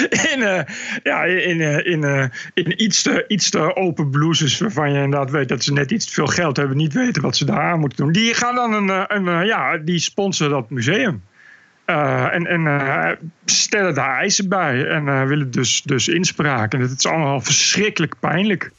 [0.32, 0.66] in,
[1.02, 5.64] ja, in, in, in iets, te, iets te open blouses waarvan je inderdaad weet dat
[5.64, 6.76] ze net iets te veel geld hebben.
[6.76, 8.12] Niet weten wat ze daar aan moeten doen.
[8.12, 9.04] Die gaan dan een.
[9.08, 11.22] een ja, die sponsoren dat museum.
[11.86, 13.08] Uh, en en uh,
[13.44, 16.74] stellen daar eisen bij en uh, willen dus, dus inspraak.
[16.74, 18.70] En het is allemaal verschrikkelijk pijnlijk.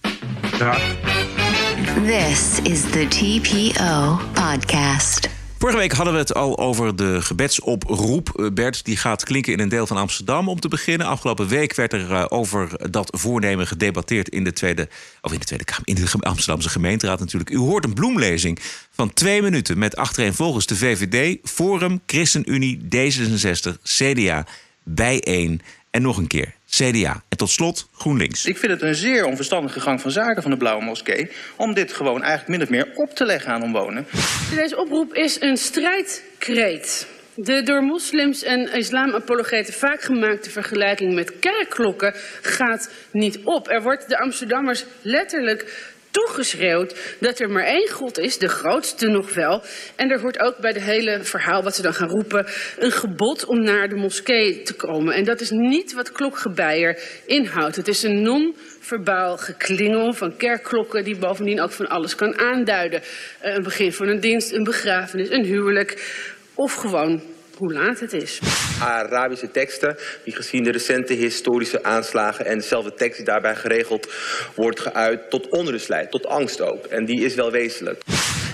[2.05, 5.44] This is the TPO podcast.
[5.65, 8.29] Vorige week hadden we het al over de gebedsoproep.
[8.29, 11.07] Eh, Bert, die gaat klinken in een deel van Amsterdam om te beginnen.
[11.07, 14.89] Afgelopen week werd er uh, over dat voornemen gedebatteerd in de Tweede,
[15.21, 17.49] of in de Tweede Kamer, in de Amsterdamse gemeenteraad natuurlijk.
[17.49, 18.59] U hoort een bloemlezing
[18.91, 24.45] van twee minuten met achtereenvolgens de VVD, Forum, ChristenUnie, D66, CDA,
[24.83, 27.23] Bijeen en nog een keer CDA.
[27.29, 28.45] En tot slot GroenLinks.
[28.45, 31.31] Ik vind het een zeer onverstandige gang van zaken van de Blauwe Moskee...
[31.55, 34.07] om dit gewoon eigenlijk min of meer op te leggen aan omwonenden.
[34.55, 37.07] Deze oproep is een strijdkreet.
[37.35, 43.69] De door moslims en islamapologeten vaak gemaakte vergelijking met kerkklokken gaat niet op.
[43.69, 49.33] Er wordt de Amsterdammers letterlijk toegeschreeuwd dat er maar één God is, de grootste nog
[49.33, 49.61] wel.
[49.95, 52.45] En er hoort ook bij het hele verhaal wat ze dan gaan roepen...
[52.77, 55.13] een gebod om naar de moskee te komen.
[55.13, 57.75] En dat is niet wat klokgebeier inhoudt.
[57.75, 61.03] Het is een non-verbaal geklingel van kerkklokken...
[61.03, 63.01] die bovendien ook van alles kan aanduiden.
[63.01, 66.21] Uh, een begin van een dienst, een begrafenis, een huwelijk...
[66.53, 67.21] of gewoon
[67.57, 68.39] hoe laat het is.
[68.81, 74.13] Arabische teksten, die gezien de recente historische aanslagen en dezelfde tekst die daarbij geregeld
[74.55, 76.85] wordt geuit, tot onrust leidt, tot angst ook.
[76.85, 78.01] En die is wel wezenlijk.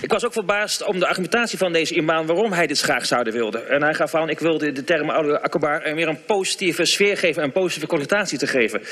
[0.02, 3.32] Ik was ook verbaasd om de argumentatie van deze imam waarom hij dit graag zouden
[3.32, 3.58] wilde.
[3.58, 7.42] En hij gaf aan, ik wilde de term oude akkobar meer een positieve sfeer geven
[7.42, 8.82] en een positieve connotatie te geven.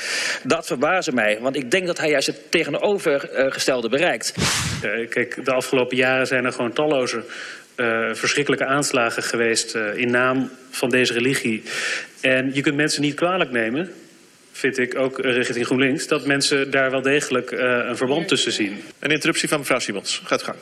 [0.43, 4.33] Dat verbaasde mij, want ik denk dat hij juist het tegenovergestelde bereikt.
[4.85, 7.23] Uh, kijk, de afgelopen jaren zijn er gewoon talloze
[8.13, 11.63] verschrikkelijke aanslagen geweest uh, in naam van deze religie.
[12.21, 13.93] En je kunt mensen niet kwalijk nemen,
[14.51, 18.81] vind ik ook richting GroenLinks, dat mensen daar wel degelijk een verband tussen zien.
[18.99, 20.21] Een interruptie van mevrouw Simons.
[20.25, 20.57] Gaat gang.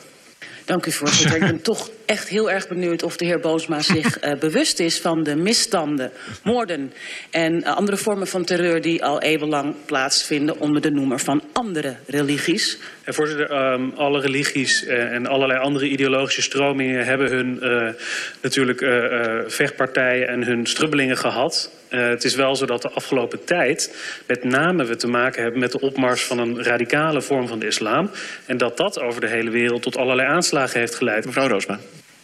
[0.70, 1.36] Dank u, voorzitter.
[1.36, 5.00] Ik ben toch echt heel erg benieuwd of de heer Boosma zich eh, bewust is
[5.00, 6.12] van de misstanden,
[6.44, 6.92] moorden
[7.30, 11.96] en eh, andere vormen van terreur die al eeuwenlang plaatsvinden onder de noemer van andere
[12.06, 12.78] religies.
[13.04, 18.02] En voorzitter, ehm, alle religies eh, en allerlei andere ideologische stromingen hebben hun eh,
[18.42, 21.79] natuurlijk eh, eh, vechtpartijen en hun strubbelingen gehad.
[21.90, 23.94] Eh, het is wel zo dat de afgelopen tijd
[24.26, 27.66] met name we te maken hebben met de opmars van een radicale vorm van de
[27.66, 28.10] islam.
[28.46, 31.24] En dat dat over de hele wereld tot allerlei aanslagen heeft geleid.
[31.24, 31.78] Mevrouw Roosma.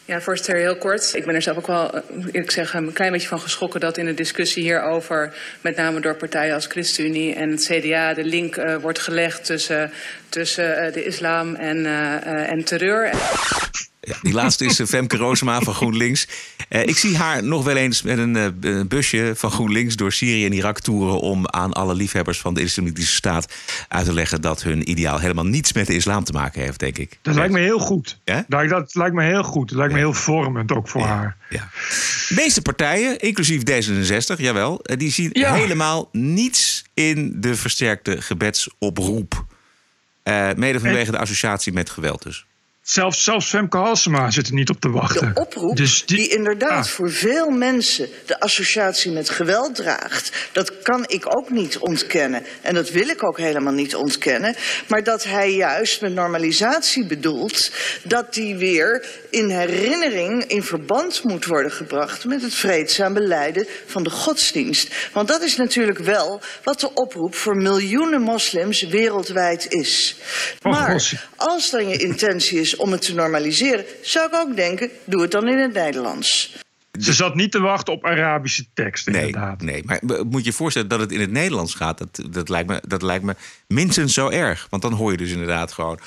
[0.05, 1.15] Ja, voorzitter, heel kort.
[1.15, 3.81] Ik ben er zelf ook wel, eh, ik eerlijk zeggen, een klein beetje van geschrokken
[3.81, 8.25] dat in de discussie hierover, met name door partijen als ChristenUnie en het CDA, de
[8.25, 9.91] link uh, wordt gelegd tussen,
[10.29, 13.11] tussen uh, de islam en, uh, en terreur.
[14.23, 16.29] Die laatste is Femke Roosma van GroenLinks.
[16.69, 20.13] Uh, ik zie haar nog wel eens met een, uh, een, busje van GroenLinks door
[20.13, 23.55] Syrië en Irak toeren om aan alle liefhebbers van de Islamitische Staat
[23.89, 26.99] uit te leggen dat hun ideaal helemaal niets met de islam te maken heeft, denk
[26.99, 27.19] ik.
[27.23, 28.19] Dat lijkt me heel goed.
[28.25, 28.45] Ja?
[28.49, 29.69] Dat, dat lijkt me heel goed.
[29.69, 31.07] Dat lijkt me heel vormend ook voor ja.
[31.07, 31.37] haar.
[31.51, 31.69] Ja.
[32.29, 39.45] De meeste partijen, inclusief D66, jawel, die zien helemaal niets in de versterkte gebedsoproep.
[40.25, 42.47] Uh, mede vanwege de associatie met geweld dus.
[42.87, 45.35] Zelfs, zelfs Femke Halsema zit er niet op te wachten.
[45.35, 46.91] De oproep dus die, die, inderdaad ah.
[46.91, 50.49] voor veel mensen de associatie met geweld draagt...
[50.53, 52.43] dat kan ik ook niet ontkennen.
[52.63, 54.57] En dat wil ik ook helemaal niet ontkennen.
[54.89, 57.71] Maar dat hij juist met normalisatie bedoelt...
[58.03, 62.25] dat die weer in herinnering, in verband moet worden gebracht...
[62.25, 64.95] met het vreedzaam beleiden van de godsdienst.
[65.13, 70.17] Want dat is natuurlijk wel wat de oproep voor miljoenen moslims wereldwijd is.
[70.63, 75.23] Maar als dan je intentie is om het te normaliseren, zou ik ook denken, doe
[75.23, 76.57] het dan in het Nederlands.
[77.01, 79.63] Ze zat niet te wachten op Arabische teksten, nee, inderdaad.
[79.63, 81.99] Nee, maar moet je je voorstellen dat het in het Nederlands gaat?
[81.99, 83.35] Dat, dat, lijkt me, dat lijkt me
[83.67, 84.67] minstens zo erg.
[84.71, 85.99] Want dan hoor je dus inderdaad gewoon...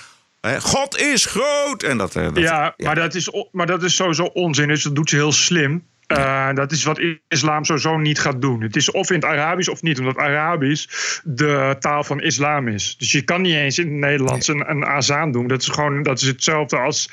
[0.60, 1.84] God is groot!
[1.84, 4.68] En dat, dat ja, ja, Maar, dat is, maar dat is sowieso onzin.
[4.68, 5.84] Dus dat doet ze heel slim.
[6.18, 8.62] Uh, dat is wat islam sowieso niet gaat doen.
[8.62, 10.88] Het is of in het Arabisch of niet, omdat Arabisch
[11.24, 12.96] de taal van islam is.
[12.98, 15.48] Dus je kan niet eens in het Nederlands een, een azaan doen.
[15.48, 17.10] Dat is gewoon dat is hetzelfde als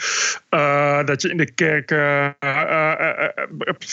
[0.50, 2.28] uh, dat je in de kerk, uh,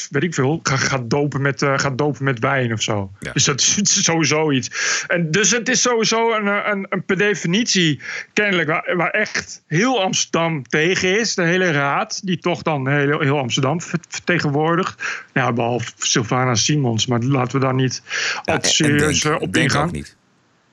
[0.09, 3.11] weet ik veel, gaat dopen met, gaat dopen met wijn of zo.
[3.19, 3.31] Ja.
[3.31, 5.03] Dus dat is sowieso iets.
[5.07, 8.01] En dus het is sowieso een, een, een per definitie
[8.33, 11.35] kennelijk waar, waar, echt heel Amsterdam tegen is.
[11.35, 14.92] De hele raad, die toch dan heel, heel Amsterdam vertegenwoordigt.
[15.33, 17.05] Ja, behalve Sylvana Simons.
[17.05, 18.01] Maar laten we daar niet
[18.43, 19.87] al te serieus denk, op denk ingaan.
[19.87, 20.15] Ook niet.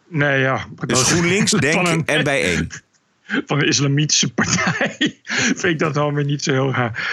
[0.08, 0.66] Nee, ja.
[0.86, 2.70] Dus GroenLinks, Denk een, en bijeen.
[3.46, 4.96] Van de islamitische partij
[5.58, 7.08] vind ik dat dan weer niet zo heel raar.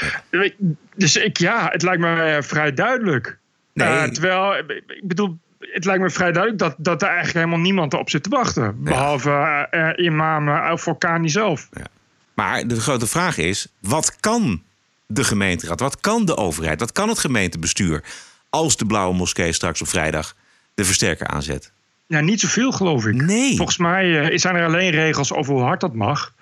[0.96, 3.38] Dus ik, ja, het lijkt me vrij duidelijk.
[3.74, 3.88] Nee.
[3.88, 7.94] Uh, terwijl, ik bedoel, het lijkt me vrij duidelijk dat, dat er eigenlijk helemaal niemand
[7.94, 8.64] op zit te wachten.
[8.64, 8.74] Ja.
[8.78, 11.68] Behalve uh, imam Al-Furkani zelf.
[11.72, 11.86] Ja.
[12.34, 14.64] Maar de grote vraag is, wat kan
[15.08, 15.80] de gemeenteraad?
[15.80, 16.80] Wat kan de overheid?
[16.80, 18.04] Wat kan het gemeentebestuur
[18.50, 20.36] als de Blauwe Moskee straks op vrijdag
[20.74, 21.72] de versterker aanzet?
[22.08, 23.22] Ja, niet zoveel geloof ik.
[23.22, 23.56] Nee.
[23.56, 26.36] Volgens mij uh, zijn er alleen regels over hoe hard dat mag.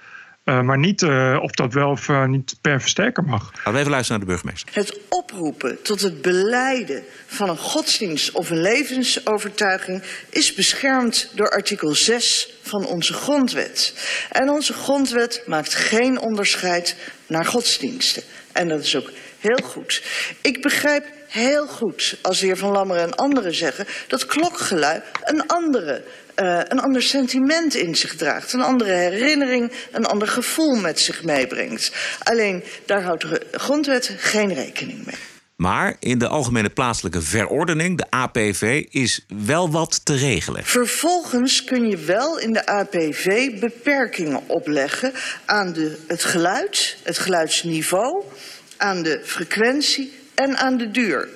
[0.45, 3.51] Uh, maar niet uh, of dat wel of uh, niet per versterker mag.
[3.55, 4.75] Laten we even luisteren naar de burgemeester.
[4.75, 11.95] Het oproepen tot het beleiden van een godsdienst of een levensovertuiging is beschermd door artikel
[11.95, 13.93] 6 van onze grondwet.
[14.31, 16.95] En onze grondwet maakt geen onderscheid
[17.27, 18.23] naar godsdiensten.
[18.55, 20.03] En dat is ook heel goed.
[20.41, 25.47] Ik begrijp heel goed als de heer Van Lammeren en anderen zeggen dat klokgelui een
[25.47, 26.03] andere
[26.35, 28.53] uh, een ander sentiment in zich draagt.
[28.53, 31.91] Een andere herinnering, een ander gevoel met zich meebrengt.
[32.23, 35.34] Alleen daar houdt de grondwet geen rekening mee.
[35.55, 40.63] Maar in de Algemene Plaatselijke Verordening, de APV, is wel wat te regelen.
[40.63, 45.13] Vervolgens kun je wel in de APV beperkingen opleggen
[45.45, 48.23] aan de, het geluid, het geluidsniveau,
[48.77, 51.29] aan de frequentie en aan de duur.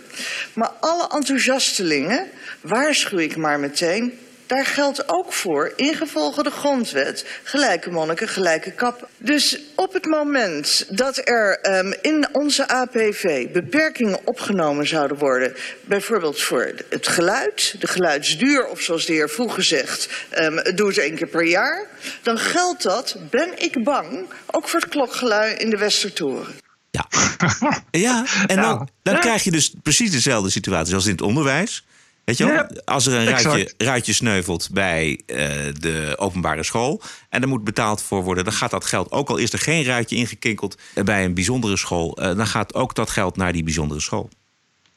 [0.54, 2.28] Maar alle enthousiastelingen,
[2.62, 9.08] waarschuw ik maar meteen, daar geldt ook voor, ingevolge de grondwet, gelijke monniken, gelijke kappen.
[9.18, 16.42] Dus op het moment dat er um, in onze APV beperkingen opgenomen zouden worden, bijvoorbeeld
[16.42, 21.16] voor het geluid, de geluidsduur, of zoals de heer vroeger zegt, um, doe het één
[21.16, 21.86] keer per jaar,
[22.22, 26.56] dan geldt dat, ben ik bang, ook voor het klokgelui in de Westertoren.
[26.92, 27.08] Ja,
[27.92, 29.20] ja en dan, nou, dan ja.
[29.20, 31.84] krijg je dus precies dezelfde situatie als in het onderwijs.
[32.30, 32.46] Weet je?
[32.46, 35.38] Ja, Als er een ruitje, ruitje, sneuvelt bij uh,
[35.80, 39.38] de openbare school en er moet betaald voor worden, dan gaat dat geld, ook al
[39.38, 43.36] is er geen ruitje ingekinkeld bij een bijzondere school, uh, dan gaat ook dat geld
[43.38, 44.30] naar die bijzondere school.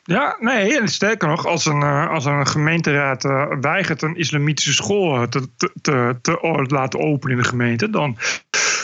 [0.04, 4.72] Ja, nee, en sterker nog, als een, eh, als een gemeenteraad eh, weigert een islamitische
[4.72, 8.18] school eh, te, te, te, te laten openen in de gemeente, dan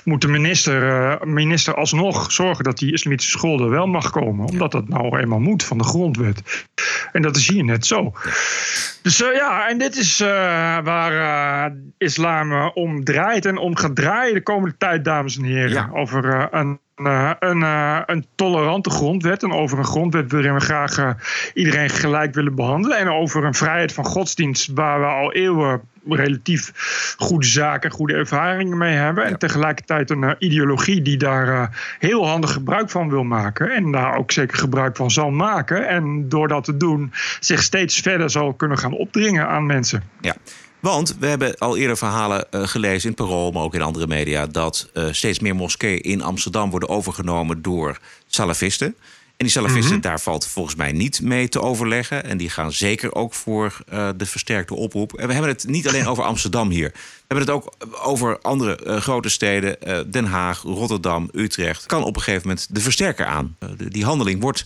[0.04, 4.46] moet de minister, minister alsnog zorgen dat die islamitische school er wel mag komen.
[4.46, 6.66] Omdat dat nou eenmaal moet van de grondwet.
[7.12, 8.12] En dat is hier net zo.
[9.02, 10.18] Dus ja, en dit is
[10.84, 15.94] waar islam om draait en om gaat draaien de komende tijd, dames en heren.
[15.94, 20.98] Over een, eh, een, eh, een tolerante grondwet en over een grondwet waarin we graag
[20.98, 21.10] eh,
[21.54, 22.98] iedereen gelijk willen behandelen.
[22.98, 25.80] En over een vrijheid van godsdienst waar we al eeuwen
[26.16, 26.72] relatief
[27.18, 29.24] goede zaken, goede ervaringen mee hebben.
[29.24, 33.70] En tegelijkertijd een eh, ideologie die daar eh, heel handig gebruik van wil maken.
[33.70, 35.88] En daar ook zeker gebruik van zal maken.
[35.88, 40.02] En door dat te doen zich steeds verder zal kunnen gaan opdringen aan mensen.
[40.20, 40.34] Ja.
[40.80, 44.46] Want we hebben al eerder verhalen eh, gelezen in Parool, maar ook in andere media,
[44.46, 48.86] dat eh, steeds meer moskeeën in Amsterdam worden overgenomen door salafisten.
[48.86, 50.00] En die salafisten, Mhm.
[50.00, 52.24] daar valt volgens mij niet mee te overleggen.
[52.24, 55.12] En die gaan zeker ook voor eh, de versterkte oproep.
[55.14, 56.90] En we hebben het niet alleen over Amsterdam hier.
[56.92, 59.76] We hebben het ook over andere grote steden.
[60.10, 61.86] Den Haag, Rotterdam, Utrecht.
[61.86, 63.56] Kan op een gegeven moment de versterker aan.
[63.88, 64.64] Die handeling wordt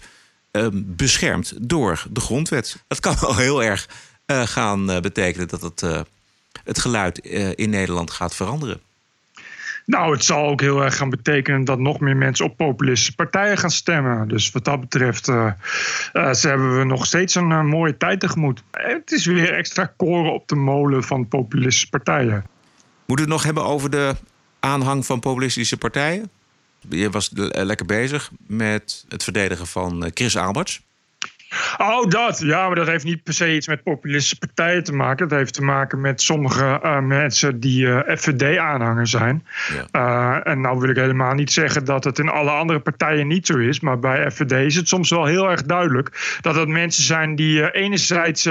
[0.50, 2.76] eh, beschermd door de grondwet.
[2.88, 3.88] Dat kan wel heel erg
[4.26, 6.00] gaan eh, betekenen dat het, eh,
[6.64, 8.80] het geluid eh, in Nederland gaat veranderen.
[9.86, 13.58] Nou, het zal ook heel erg gaan betekenen dat nog meer mensen op populistische partijen
[13.58, 14.28] gaan stemmen.
[14.28, 15.52] Dus wat dat betreft eh,
[16.12, 18.62] eh, ze hebben we nog steeds een eh, mooie tijd tegemoet.
[18.70, 22.46] Eh, Het is weer extra koren op de molen van populistische partijen.
[23.06, 24.14] Moeten we het nog hebben over de
[24.60, 26.30] aanhang van populistische partijen?
[26.88, 30.82] Je was eh, lekker bezig met het verdedigen van eh, Chris Alberts.
[31.78, 32.38] Oh, dat.
[32.38, 35.28] Ja, maar dat heeft niet per se iets met populistische partijen te maken.
[35.28, 39.46] Dat heeft te maken met sommige eh, mensen die eh, FVD-aanhanger zijn.
[39.90, 43.46] Eh, en nou wil ik helemaal niet zeggen dat het in alle andere partijen niet
[43.46, 43.80] zo is.
[43.80, 47.72] Maar bij FVD is het soms wel heel erg duidelijk dat het mensen zijn die
[47.72, 48.48] enerzijds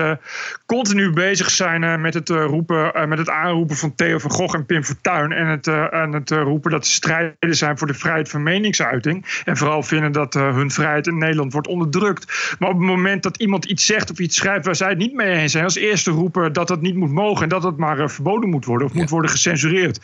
[0.66, 4.84] continu bezig zijn met, het, roepen, met het aanroepen van Theo van Gogh en Pim
[4.84, 5.32] Fortuyn.
[5.32, 9.42] En het, en het roepen dat ze strijden zijn voor de vrijheid van meningsuiting.
[9.46, 12.56] En vooral vinden dat hun vrijheid in Nederland wordt onderdrukt.
[12.60, 15.14] Maar op het moment dat iemand iets zegt of iets schrijft waar zij het niet
[15.14, 18.00] mee eens zijn, als eerste roepen dat dat niet moet mogen en dat het maar
[18.00, 20.00] eh, verboden moet worden of moet worden gecensureerd.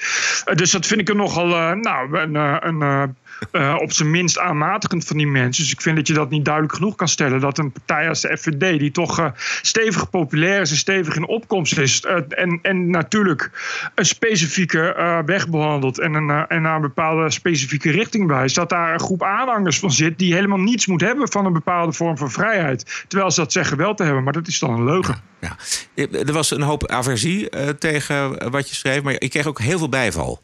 [0.45, 2.36] Eh, dus dat vind ik er nogal uh, nou, een,
[2.67, 3.15] een
[3.52, 5.63] uh, op zijn minst aanmatigend van die mensen.
[5.63, 7.39] Dus ik vind dat je dat niet duidelijk genoeg kan stellen.
[7.39, 9.26] Dat een partij als de FVD, die toch uh,
[9.62, 12.04] stevig populair is en stevig in opkomst is.
[12.06, 13.52] Uh, en, en natuurlijk
[13.95, 18.56] een specifieke weg behandelt en, een, en naar een bepaalde specifieke richting wijst.
[18.56, 21.93] Dat daar een groep aanhangers van zit die helemaal niets moet hebben van een bepaalde
[21.93, 23.06] vorm van vrijheid.
[23.08, 25.21] Terwijl ze dat zeggen wel te hebben, maar dat is dan een leugen.
[25.39, 25.56] Ja.
[25.95, 29.89] Er was een hoop aversie tegen wat je schreef, maar ik kreeg ook heel veel
[29.89, 30.39] bijval.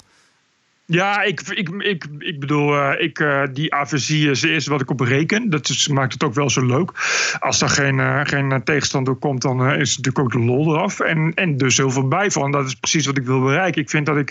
[0.93, 4.89] Ja, ik, ik, ik, ik bedoel, uh, ik, uh, die aversie is eerst wat ik
[4.89, 5.49] op reken.
[5.49, 6.91] Dat is, maakt het ook wel zo leuk.
[7.39, 10.99] Als er geen, uh, geen tegenstander komt, dan is natuurlijk ook de lol eraf.
[10.99, 12.45] En, en dus heel veel bijval.
[12.45, 13.82] En dat is precies wat ik wil bereiken.
[13.82, 14.29] Ik vind dat ik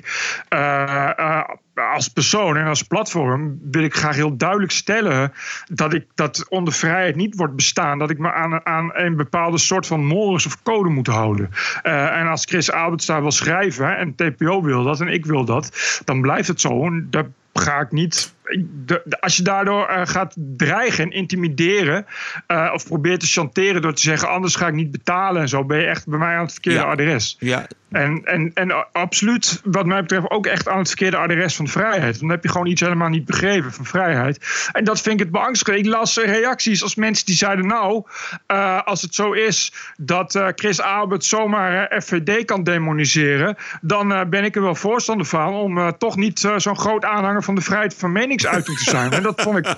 [1.92, 5.32] als persoon en als platform wil ik graag heel duidelijk stellen
[5.66, 7.98] dat ik dat onder vrijheid niet wordt bestaan.
[7.98, 11.50] Dat ik me aan, aan een bepaalde soort van morus of code moet houden.
[11.82, 15.44] Uh, en als Chris Alberts daar wil schrijven en TPO wil dat en ik wil
[15.44, 16.84] dat, dan blijft het zo.
[16.84, 18.34] En daar ga ik niet.
[18.60, 22.06] De, de, als je daardoor uh, gaat dreigen en intimideren.
[22.48, 25.64] Uh, of probeert te chanteren door te zeggen: anders ga ik niet betalen en zo.
[25.64, 26.90] ben je echt bij mij aan het verkeerde ja.
[26.90, 27.36] adres.
[27.38, 27.66] Ja.
[27.90, 32.20] En, en, en absoluut, wat mij betreft, ook echt aan het verkeerde adres van vrijheid.
[32.20, 34.68] Dan heb je gewoon iets helemaal niet begrepen van vrijheid.
[34.72, 35.78] En dat vind ik het beangstigend.
[35.78, 38.02] Ik las reacties als mensen die zeiden: Nou,
[38.48, 43.56] uh, als het zo is dat Chris Albert zomaar FVD kan demoniseren.
[43.80, 47.60] dan ben ik er wel voorstander van om toch niet zo'n groot aanhanger van de
[47.60, 48.12] vrijheid van
[48.42, 49.12] meningsuiting te zijn.
[49.12, 49.74] En dat vond ik.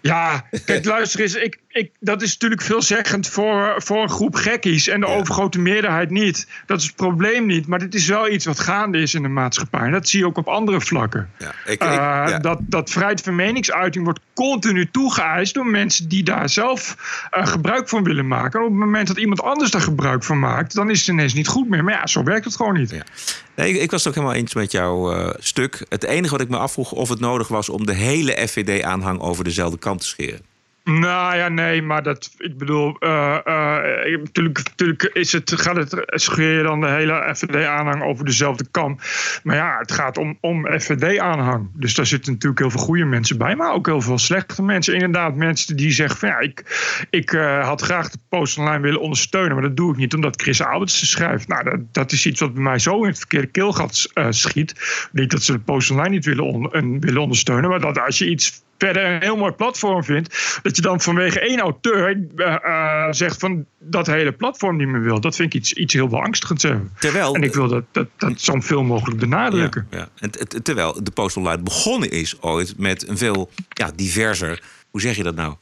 [0.00, 1.34] Ja, kijk, luister eens.
[1.34, 4.88] Ik, ik, dat is natuurlijk veelzeggend voor, voor een groep gekkies.
[4.88, 6.48] En de overgrote meerderheid niet.
[6.66, 7.66] Dat is het probleem niet.
[7.66, 9.80] Maar dit is wel iets wat gaande is in de maatschappij.
[9.80, 11.30] En dat zie je ook op andere vlakken.
[11.38, 12.38] Ja, ik, ik, ja.
[12.38, 16.96] dat, dat vrijheid van meningsuiting wordt continu toegeëist door mensen die daar zelf
[17.36, 18.60] uh, gebruik van willen maken.
[18.60, 21.34] En op het moment dat iemand anders daar gebruik van maakt, dan is het ineens
[21.34, 21.84] niet goed meer.
[21.84, 22.90] Maar ja, zo werkt het gewoon niet.
[22.90, 23.02] Ja.
[23.54, 25.86] Nee, ik, ik, was het ook helemaal eens met jouw uh, stuk.
[25.88, 29.44] Het enige wat ik me afvroeg of het nodig was om de hele FVD-aanhang over
[29.44, 30.55] dezelfde kant te scheren.
[30.88, 36.02] Nou ja, nee, maar dat, ik bedoel, uh, uh, natuurlijk, natuurlijk is het, gaat het,
[36.06, 38.98] scheer je dan de hele FVD-aanhang over dezelfde kam.
[39.42, 41.70] Maar ja, het gaat om, om FVD-aanhang.
[41.74, 44.94] Dus daar zitten natuurlijk heel veel goede mensen bij, maar ook heel veel slechte mensen.
[44.94, 46.64] Inderdaad, mensen die zeggen ja, ik,
[47.10, 50.42] ik uh, had graag de post online willen ondersteunen, maar dat doe ik niet omdat
[50.42, 51.48] Chris Alberts schrijft.
[51.48, 55.08] Nou, dat, dat is iets wat bij mij zo in het verkeerde keelgat schiet.
[55.12, 58.30] Niet dat ze de post online niet willen, on, willen ondersteunen, maar dat als je
[58.30, 63.12] iets verder een heel mooi platform vindt, dat je dan vanwege één auteur eh, eh,
[63.12, 65.20] zegt van dat hele platform niet meer wil.
[65.20, 66.92] Dat vind ik iets, iets heel beangstigends hebben.
[66.98, 69.86] Terwijl, en ik wil dat, dat, dat zo veel mogelijk benadrukken.
[69.90, 70.08] Ja, ja.
[70.18, 74.62] En terwijl de Postal Light begonnen is ooit met een veel ja, diverser.
[74.90, 75.54] Hoe zeg je dat nou?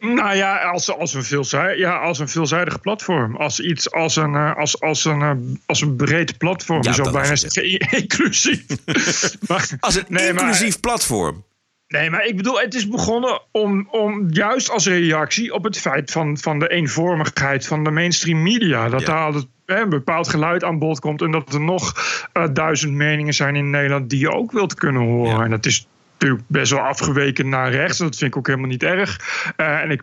[0.00, 3.36] Nou ja, als, als, een veelzij, ja, als een veelzijdig platform.
[3.36, 6.82] Als iets als een, eh, als, als een, als een breed platform.
[6.82, 7.56] Ja, was bijna het,
[8.00, 8.64] inclusief.
[9.48, 11.44] Maar- Als een nee, maar- inclusief platform.
[11.92, 16.10] Nee, maar ik bedoel, het is begonnen om, om juist als reactie op het feit
[16.10, 18.88] van, van de eenvormigheid van de mainstream media.
[18.88, 21.92] Dat daar altijd hè, een bepaald geluid aan bod komt en dat er nog
[22.32, 25.44] eh, duizend meningen zijn in Nederland die je ook wilt kunnen horen.
[25.44, 27.98] En dat is natuurlijk best wel afgeweken naar rechts.
[28.00, 29.20] En dat vind ik ook helemaal niet erg.
[29.56, 30.02] Eh, en ik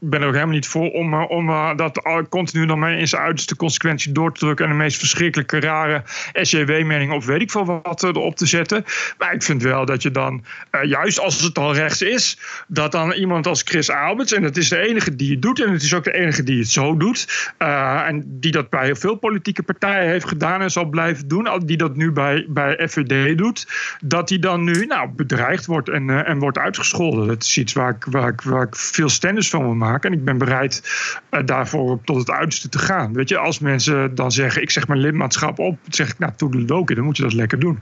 [0.00, 2.98] ben er ook helemaal niet voor om, eh, om eh, dat al continu dan maar
[2.98, 7.40] in zijn uiterste consequentie door te drukken en de meest verschrikkelijke rare SJW-mening of weet
[7.40, 8.84] ik veel wat eh, erop te zetten.
[9.18, 12.92] Maar ik vind wel dat je dan, eh, juist als het al rechts is, dat
[12.92, 15.82] dan iemand als Chris Alberts, en dat is de enige die het doet en het
[15.82, 19.14] is ook de enige die het zo doet, eh, en die dat bij heel veel
[19.14, 23.66] politieke partijen heeft gedaan en zal blijven doen, die dat nu bij, bij FVD doet,
[24.00, 27.26] dat die dan nu nou, bedreigd wordt en, eh, en wordt uitgescholden.
[27.26, 30.10] Dat is iets waar ik, waar ik, waar ik veel standards van maken.
[30.10, 30.82] En ik ben bereid
[31.30, 33.12] eh, daarvoor tot het uiterste te gaan.
[33.12, 36.32] Weet je, als mensen dan zeggen: ik zeg mijn lidmaatschap op, dan zeg ik: nou,
[36.36, 37.80] toedeledokie, dan moet je dat lekker doen.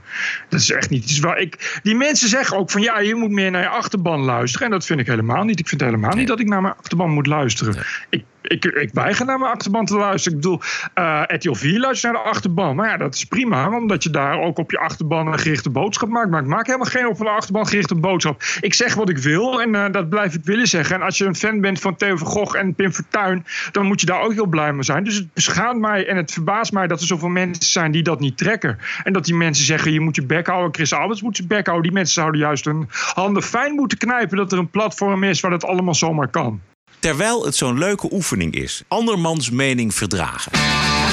[0.49, 1.79] Dat is echt niet iets waar ik.
[1.83, 4.65] Die mensen zeggen ook van ja, je moet meer naar je achterban luisteren.
[4.65, 5.59] En dat vind ik helemaal niet.
[5.59, 7.75] Ik vind helemaal niet dat ik naar mijn achterban moet luisteren.
[8.09, 10.37] Ik, ik, ik weiger naar mijn achterban te luisteren.
[10.37, 10.61] Ik bedoel,
[10.93, 12.75] eh RTL 4 luistert naar de achterban.
[12.75, 16.09] Maar ja, dat is prima, omdat je daar ook op je achterban een gerichte boodschap
[16.09, 16.29] maakt.
[16.29, 18.43] Maar ik maak helemaal geen op een achterban gerichte boodschap.
[18.61, 20.95] Ik zeg wat ik wil en eh, dat blijf ik willen zeggen.
[20.95, 23.99] En als je een fan bent van Theo van Gogh en Pim Fortuyn, dan moet
[23.99, 25.03] je daar ook heel blij mee zijn.
[25.03, 28.19] Dus het beschaamt mij en het verbaast mij dat er zoveel mensen zijn die dat
[28.19, 28.77] niet trekken.
[29.03, 30.73] En dat die mensen zeggen, je moet je bek houden.
[30.73, 31.85] Chris Alberts moet zijn bek houden.
[31.87, 35.51] Die mensen zouden juist hun handen fijn moeten knijpen dat er een platform is waar
[35.51, 36.61] dat allemaal zomaar kan.
[36.99, 38.83] Terwijl het zo'n leuke oefening is.
[38.87, 40.51] Andermans mening verdragen.
[40.51, 40.59] The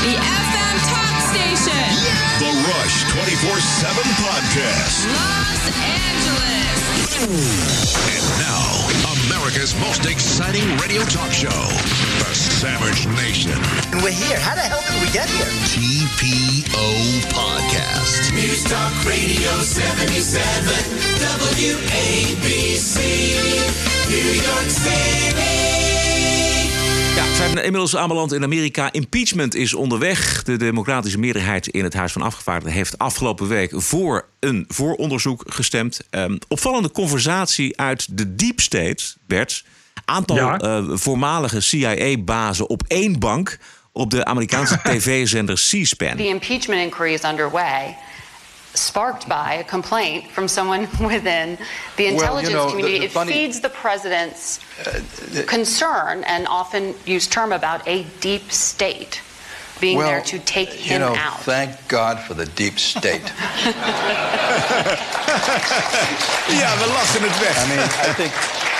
[0.06, 1.84] FM Talk Station.
[2.38, 3.94] The Rush 24 7
[4.24, 5.04] Podcast.
[5.06, 6.74] Los Angeles.
[8.16, 8.63] And now,
[9.64, 13.52] America's most exciting radio talk show, The Savage Nation.
[13.92, 14.38] And we're here.
[14.38, 15.46] How the hell did we get here?
[15.72, 18.32] TPO Podcast.
[18.34, 20.52] News Talk Radio 77.
[21.56, 22.98] WABC.
[24.10, 25.53] New York City.
[27.14, 28.92] Ja, we zijn inmiddels aanbeland in Amerika.
[28.92, 30.42] Impeachment is onderweg.
[30.42, 36.00] De democratische meerderheid in het Huis van Afgevaardigden heeft afgelopen week voor een vooronderzoek gestemd.
[36.10, 39.64] Ehm, opvallende conversatie uit de Deep State, Bert.
[40.04, 40.58] Aantal Ja.
[40.58, 43.58] eh, voormalige CIA-bazen op één bank
[43.92, 46.16] op de Amerikaanse tv-zender C-SPAN.
[46.16, 47.96] The impeachment inquiry is underway,
[48.74, 51.56] sparked by a complaint from someone within
[51.96, 52.98] the intelligence know, community.
[52.98, 58.50] the it funny- feeds the president's uh, concern and often used term about a deep
[58.50, 59.20] state
[59.80, 61.40] being well, there to take you know, out.
[61.40, 63.22] thank God for the deep state.
[66.48, 67.56] ja, we lachen het weg.
[67.56, 68.32] I mean, I think,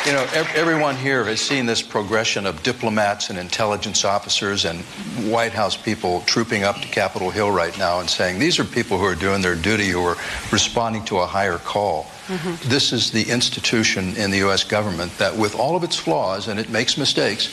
[0.07, 0.25] you know,
[0.55, 4.81] everyone here has seen this progression of diplomats and intelligence officers and
[5.31, 8.99] White House people trooping up to Capitol Hill right now and saying these are people
[8.99, 10.17] who are doing their duty, who are
[10.53, 12.07] responding to a higher call.
[12.29, 12.69] Mm-hmm.
[12.69, 14.65] This is the institution in the U.S.
[14.65, 17.49] government that, with all of its flaws, and it makes mistakes,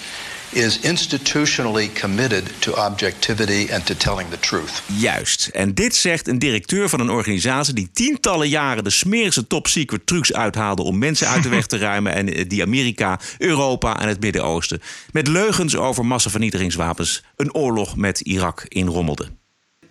[0.54, 4.82] is institutionally committed to objectivity and to telling the truth.
[4.86, 5.48] Juist.
[5.48, 10.34] En dit zegt een directeur van een organisatie die tientallen jaren de smerigste top-secret trucs
[10.34, 14.20] uithaalde om mensen uit de weg te ruimen en eh, die Amerika, Europa en het
[14.20, 14.82] Midden-Oosten
[15.12, 19.28] met leugens over massavernietigingswapens een oorlog met Irak inrommelde.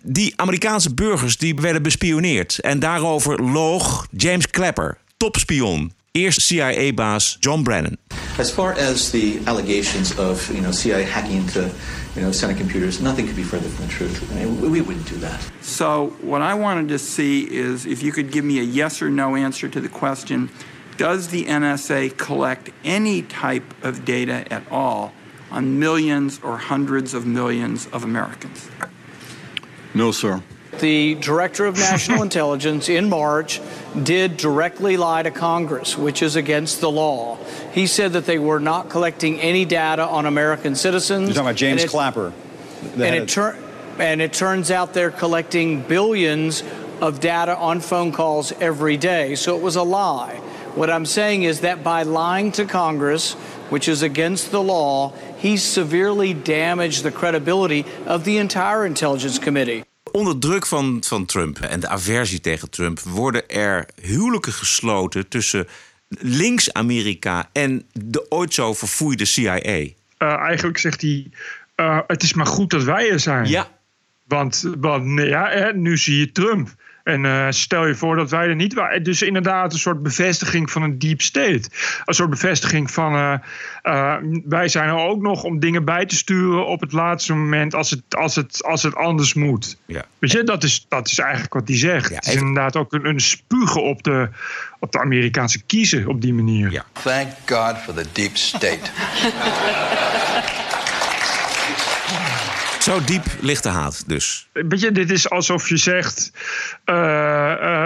[0.03, 7.63] Die Amerikaanse burgers die werden bespioneerd en daarover loog James Clapper, topspion, eerst CIA-baas John
[7.63, 7.97] Brennan.
[8.37, 11.71] As far as the allegations of you know CIA hacking into
[12.15, 14.31] you know Senate computers, nothing could be further from the truth.
[14.31, 15.39] I mean, we, we wouldn't do that.
[15.61, 19.09] So, what I wanted to see is if you could give me a yes or
[19.09, 20.49] no answer to the question
[20.97, 25.13] Does the NSA collect any type of data at all
[25.49, 28.69] on millions or hundreds of millions of Americans?
[29.93, 30.41] No, sir.
[30.79, 33.61] The Director of National Intelligence in March
[34.01, 37.37] did directly lie to Congress, which is against the law.
[37.73, 41.27] He said that they were not collecting any data on American citizens.
[41.29, 42.33] You're talking about James and it- Clapper.
[42.95, 43.57] And it, tur-
[43.99, 46.63] and it turns out they're collecting billions
[46.99, 49.35] of data on phone calls every day.
[49.35, 50.37] So it was a lie.
[50.75, 53.33] What I'm saying is that by lying to Congress,
[53.69, 59.83] which is against the law, he severely damaged the credibility of the entire Intelligence Committee.
[60.11, 65.67] Onder druk van, van Trump en de aversie tegen Trump worden er huwelijken gesloten tussen
[66.19, 69.59] links-Amerika en de ooit zo verfoeide CIA?
[69.61, 71.29] Eh, eigenlijk zegt hij,
[71.75, 73.47] eh, het is maar goed dat wij er zijn.
[73.47, 73.69] Ja.
[74.27, 76.69] Want, want ja, hè, nu zie je Trump.
[77.03, 79.03] En eh, stel je voor dat wij er niet waren.
[79.03, 81.63] Dus inderdaad een soort bevestiging van een deep state.
[82.05, 83.33] Een soort bevestiging van eh,
[83.81, 87.75] eh, wij zijn er ook nog om dingen bij te sturen op het laatste moment
[87.75, 89.77] als het, als het, als het anders moet.
[89.85, 90.05] Ja.
[90.19, 92.15] Weet je, dat is, dat is eigenlijk wat hij zegt.
[92.15, 94.29] het is inderdaad ook een, een spugen op de,
[94.79, 96.83] op de Amerikaanse kiezer op die manier.
[97.03, 98.79] Thank God for the deep state.
[102.81, 104.47] Zo diep ligt de haat dus.
[104.53, 106.31] Weet je, dit is alsof je zegt,
[106.85, 106.95] eh,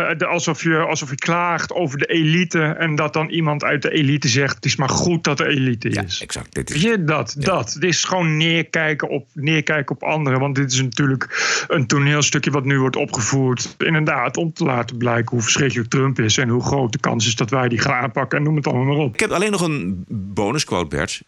[0.09, 3.81] eh, de- alsof, je, alsof je klaagt over de elite en dat dan iemand uit
[3.81, 6.21] de elite zegt, het is maar goed dat de elite is.
[6.21, 6.53] exact.
[6.53, 7.75] Dit Weet je, dat, dat.
[7.79, 12.65] Dit is gewoon neerkijken op, neerkijken op anderen, want dit is natuurlijk een toneelstukje wat
[12.65, 16.91] nu wordt opgevoerd, inderdaad, om te laten blijken hoe verschrikkelijk Trump is en hoe groot
[16.91, 19.13] de kans is dat wij die gaan aanpakken en noem het allemaal maar op.
[19.13, 21.21] Ik heb alleen nog een bonusquote, Bert.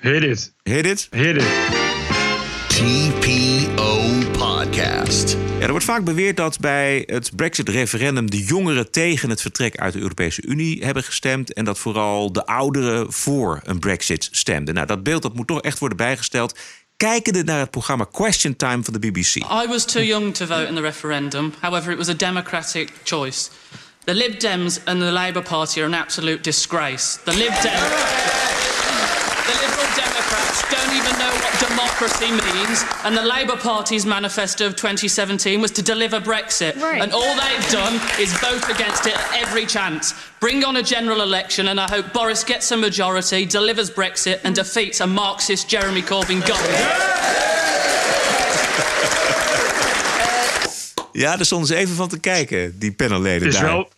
[0.00, 0.52] Hit it.
[0.62, 1.08] Hit it?
[1.10, 1.79] Hit it.
[2.80, 5.36] TPO Podcast.
[5.58, 9.92] Ja, er wordt vaak beweerd dat bij het Brexit-referendum de jongeren tegen het vertrek uit
[9.92, 11.52] de Europese Unie hebben gestemd.
[11.52, 14.74] En dat vooral de ouderen voor een Brexit stemden.
[14.74, 16.58] Nou, dat beeld dat moet toch echt worden bijgesteld.
[16.96, 19.34] Kijkende naar het programma Question Time van de BBC.
[19.36, 21.54] I was too young to vote in the referendum.
[21.60, 23.48] However, it was a democratic choice.
[24.04, 27.18] The Lib Dems and the Labour Party are an absolute disgrace.
[27.24, 28.29] The Lib Dems.
[32.00, 36.76] Democracy means, and the Labour Party's manifesto of 2017 was to deliver Brexit.
[36.76, 40.14] And all they've done is vote against it at every chance.
[40.40, 44.54] Bring on a general election, and I hope Boris gets a majority, delivers Brexit, and
[44.54, 46.86] defeats a Marxist Jeremy Corbyn government.
[51.12, 53.68] Ja, daar stonden ze even van te kijken, die panelleden Het is, daar.
[53.68, 53.90] wel,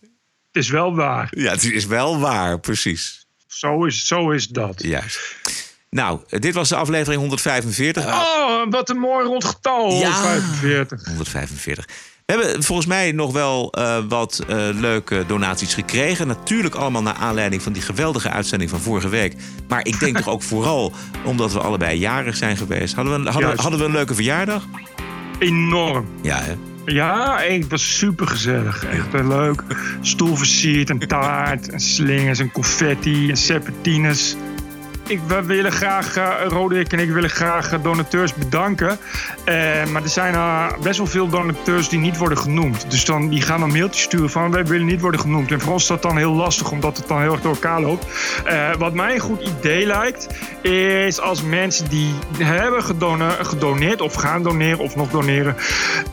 [0.53, 1.29] het is wel waar.
[1.31, 3.27] Ja, het is wel waar, precies.
[3.47, 4.83] Zo is, zo is dat.
[4.83, 5.19] Juist.
[5.97, 8.07] Nou, dit was de aflevering 145.
[8.07, 9.93] Oh, wat een mooi rond getal.
[9.93, 10.13] Ja.
[10.13, 11.05] 45.
[11.07, 11.87] 145.
[12.27, 16.27] We hebben volgens mij nog wel eh, wat eh, leuke donaties gekregen.
[16.27, 19.35] Natuurlijk allemaal naar aanleiding van die geweldige uitzending van vorige week.
[19.69, 20.93] Maar ik denk toch ook vooral
[21.25, 22.95] omdat we allebei jarig zijn geweest.
[22.95, 24.67] Hadden we, hadden, we een leuke verjaardag?
[25.39, 26.07] Enorm.
[26.23, 26.55] Ja, hè?
[26.85, 28.85] Ja, het was super gezellig.
[28.85, 29.63] Echt eh, leuk.
[30.01, 34.37] Stoel versierd, een taart, en slingers, en confetti, en serpentines.
[35.07, 38.99] Ik, we willen graag, eh Roderick en ik willen graag eh, donateurs bedanken.
[39.45, 39.55] Eh,
[39.87, 40.35] maar er zijn
[40.83, 42.91] best wel veel donateurs die niet worden genoemd.
[42.91, 45.53] Dus dan, die gaan dan mailtjes sturen van wij willen niet worden genoemd.
[45.53, 47.81] En voor ons is dat dan heel lastig, omdat het dan heel erg door elkaar
[47.81, 48.07] loopt.
[48.79, 50.27] Wat mij een goed idee lijkt,
[50.63, 55.57] is als mensen die hebben gedone- gedoneerd of gaan doneren of nog doneren.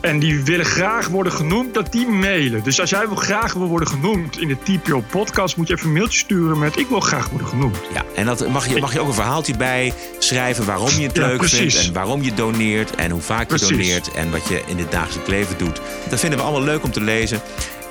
[0.00, 2.62] En die willen graag worden genoemd, dat die mailen.
[2.62, 5.86] Dus als jij wil graag wil worden genoemd in de TPO podcast, moet je even
[5.86, 7.76] een mailtje sturen met ik wil graag worden genoemd.
[7.94, 11.16] Ja, en dat mag je, mag je ook een verhaaltje bij schrijven waarom je het
[11.16, 11.58] Ja, leuk precies.
[11.74, 13.68] vindt en waarom je doneert en hoe vaak je Precies.
[13.68, 15.80] doneert en wat je in het dagelijks leven doet.
[16.08, 17.40] Dat vinden we allemaal leuk om te lezen.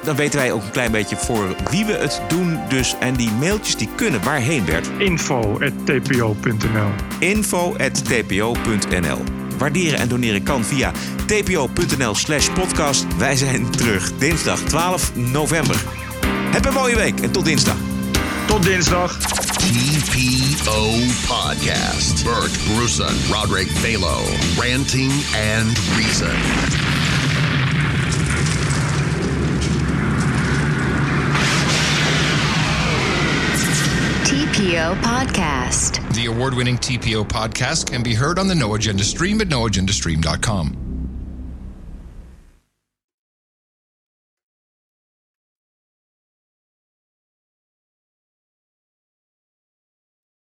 [0.03, 2.59] Dan weten wij ook een klein beetje voor wie we het doen.
[2.69, 4.87] Dus, en die mailtjes die kunnen waarheen, Bert?
[4.97, 9.17] Info.tpo.nl info.tpo.nl
[9.57, 10.91] Waarderen en doneren kan via
[11.25, 13.05] tpo.nl slash podcast.
[13.17, 15.75] Wij zijn terug dinsdag 12 november.
[16.51, 17.75] Heb een mooie week en tot dinsdag.
[18.47, 19.17] Tot dinsdag.
[19.69, 22.25] TPO Podcast.
[22.25, 24.17] Bert Bruson, Roderick Balo,
[24.59, 26.35] ranting and reason.
[34.25, 36.13] TPO Podcast.
[36.15, 40.88] The award winning TPO podcast can be heard on the No Agenda stream at noagendastream.com.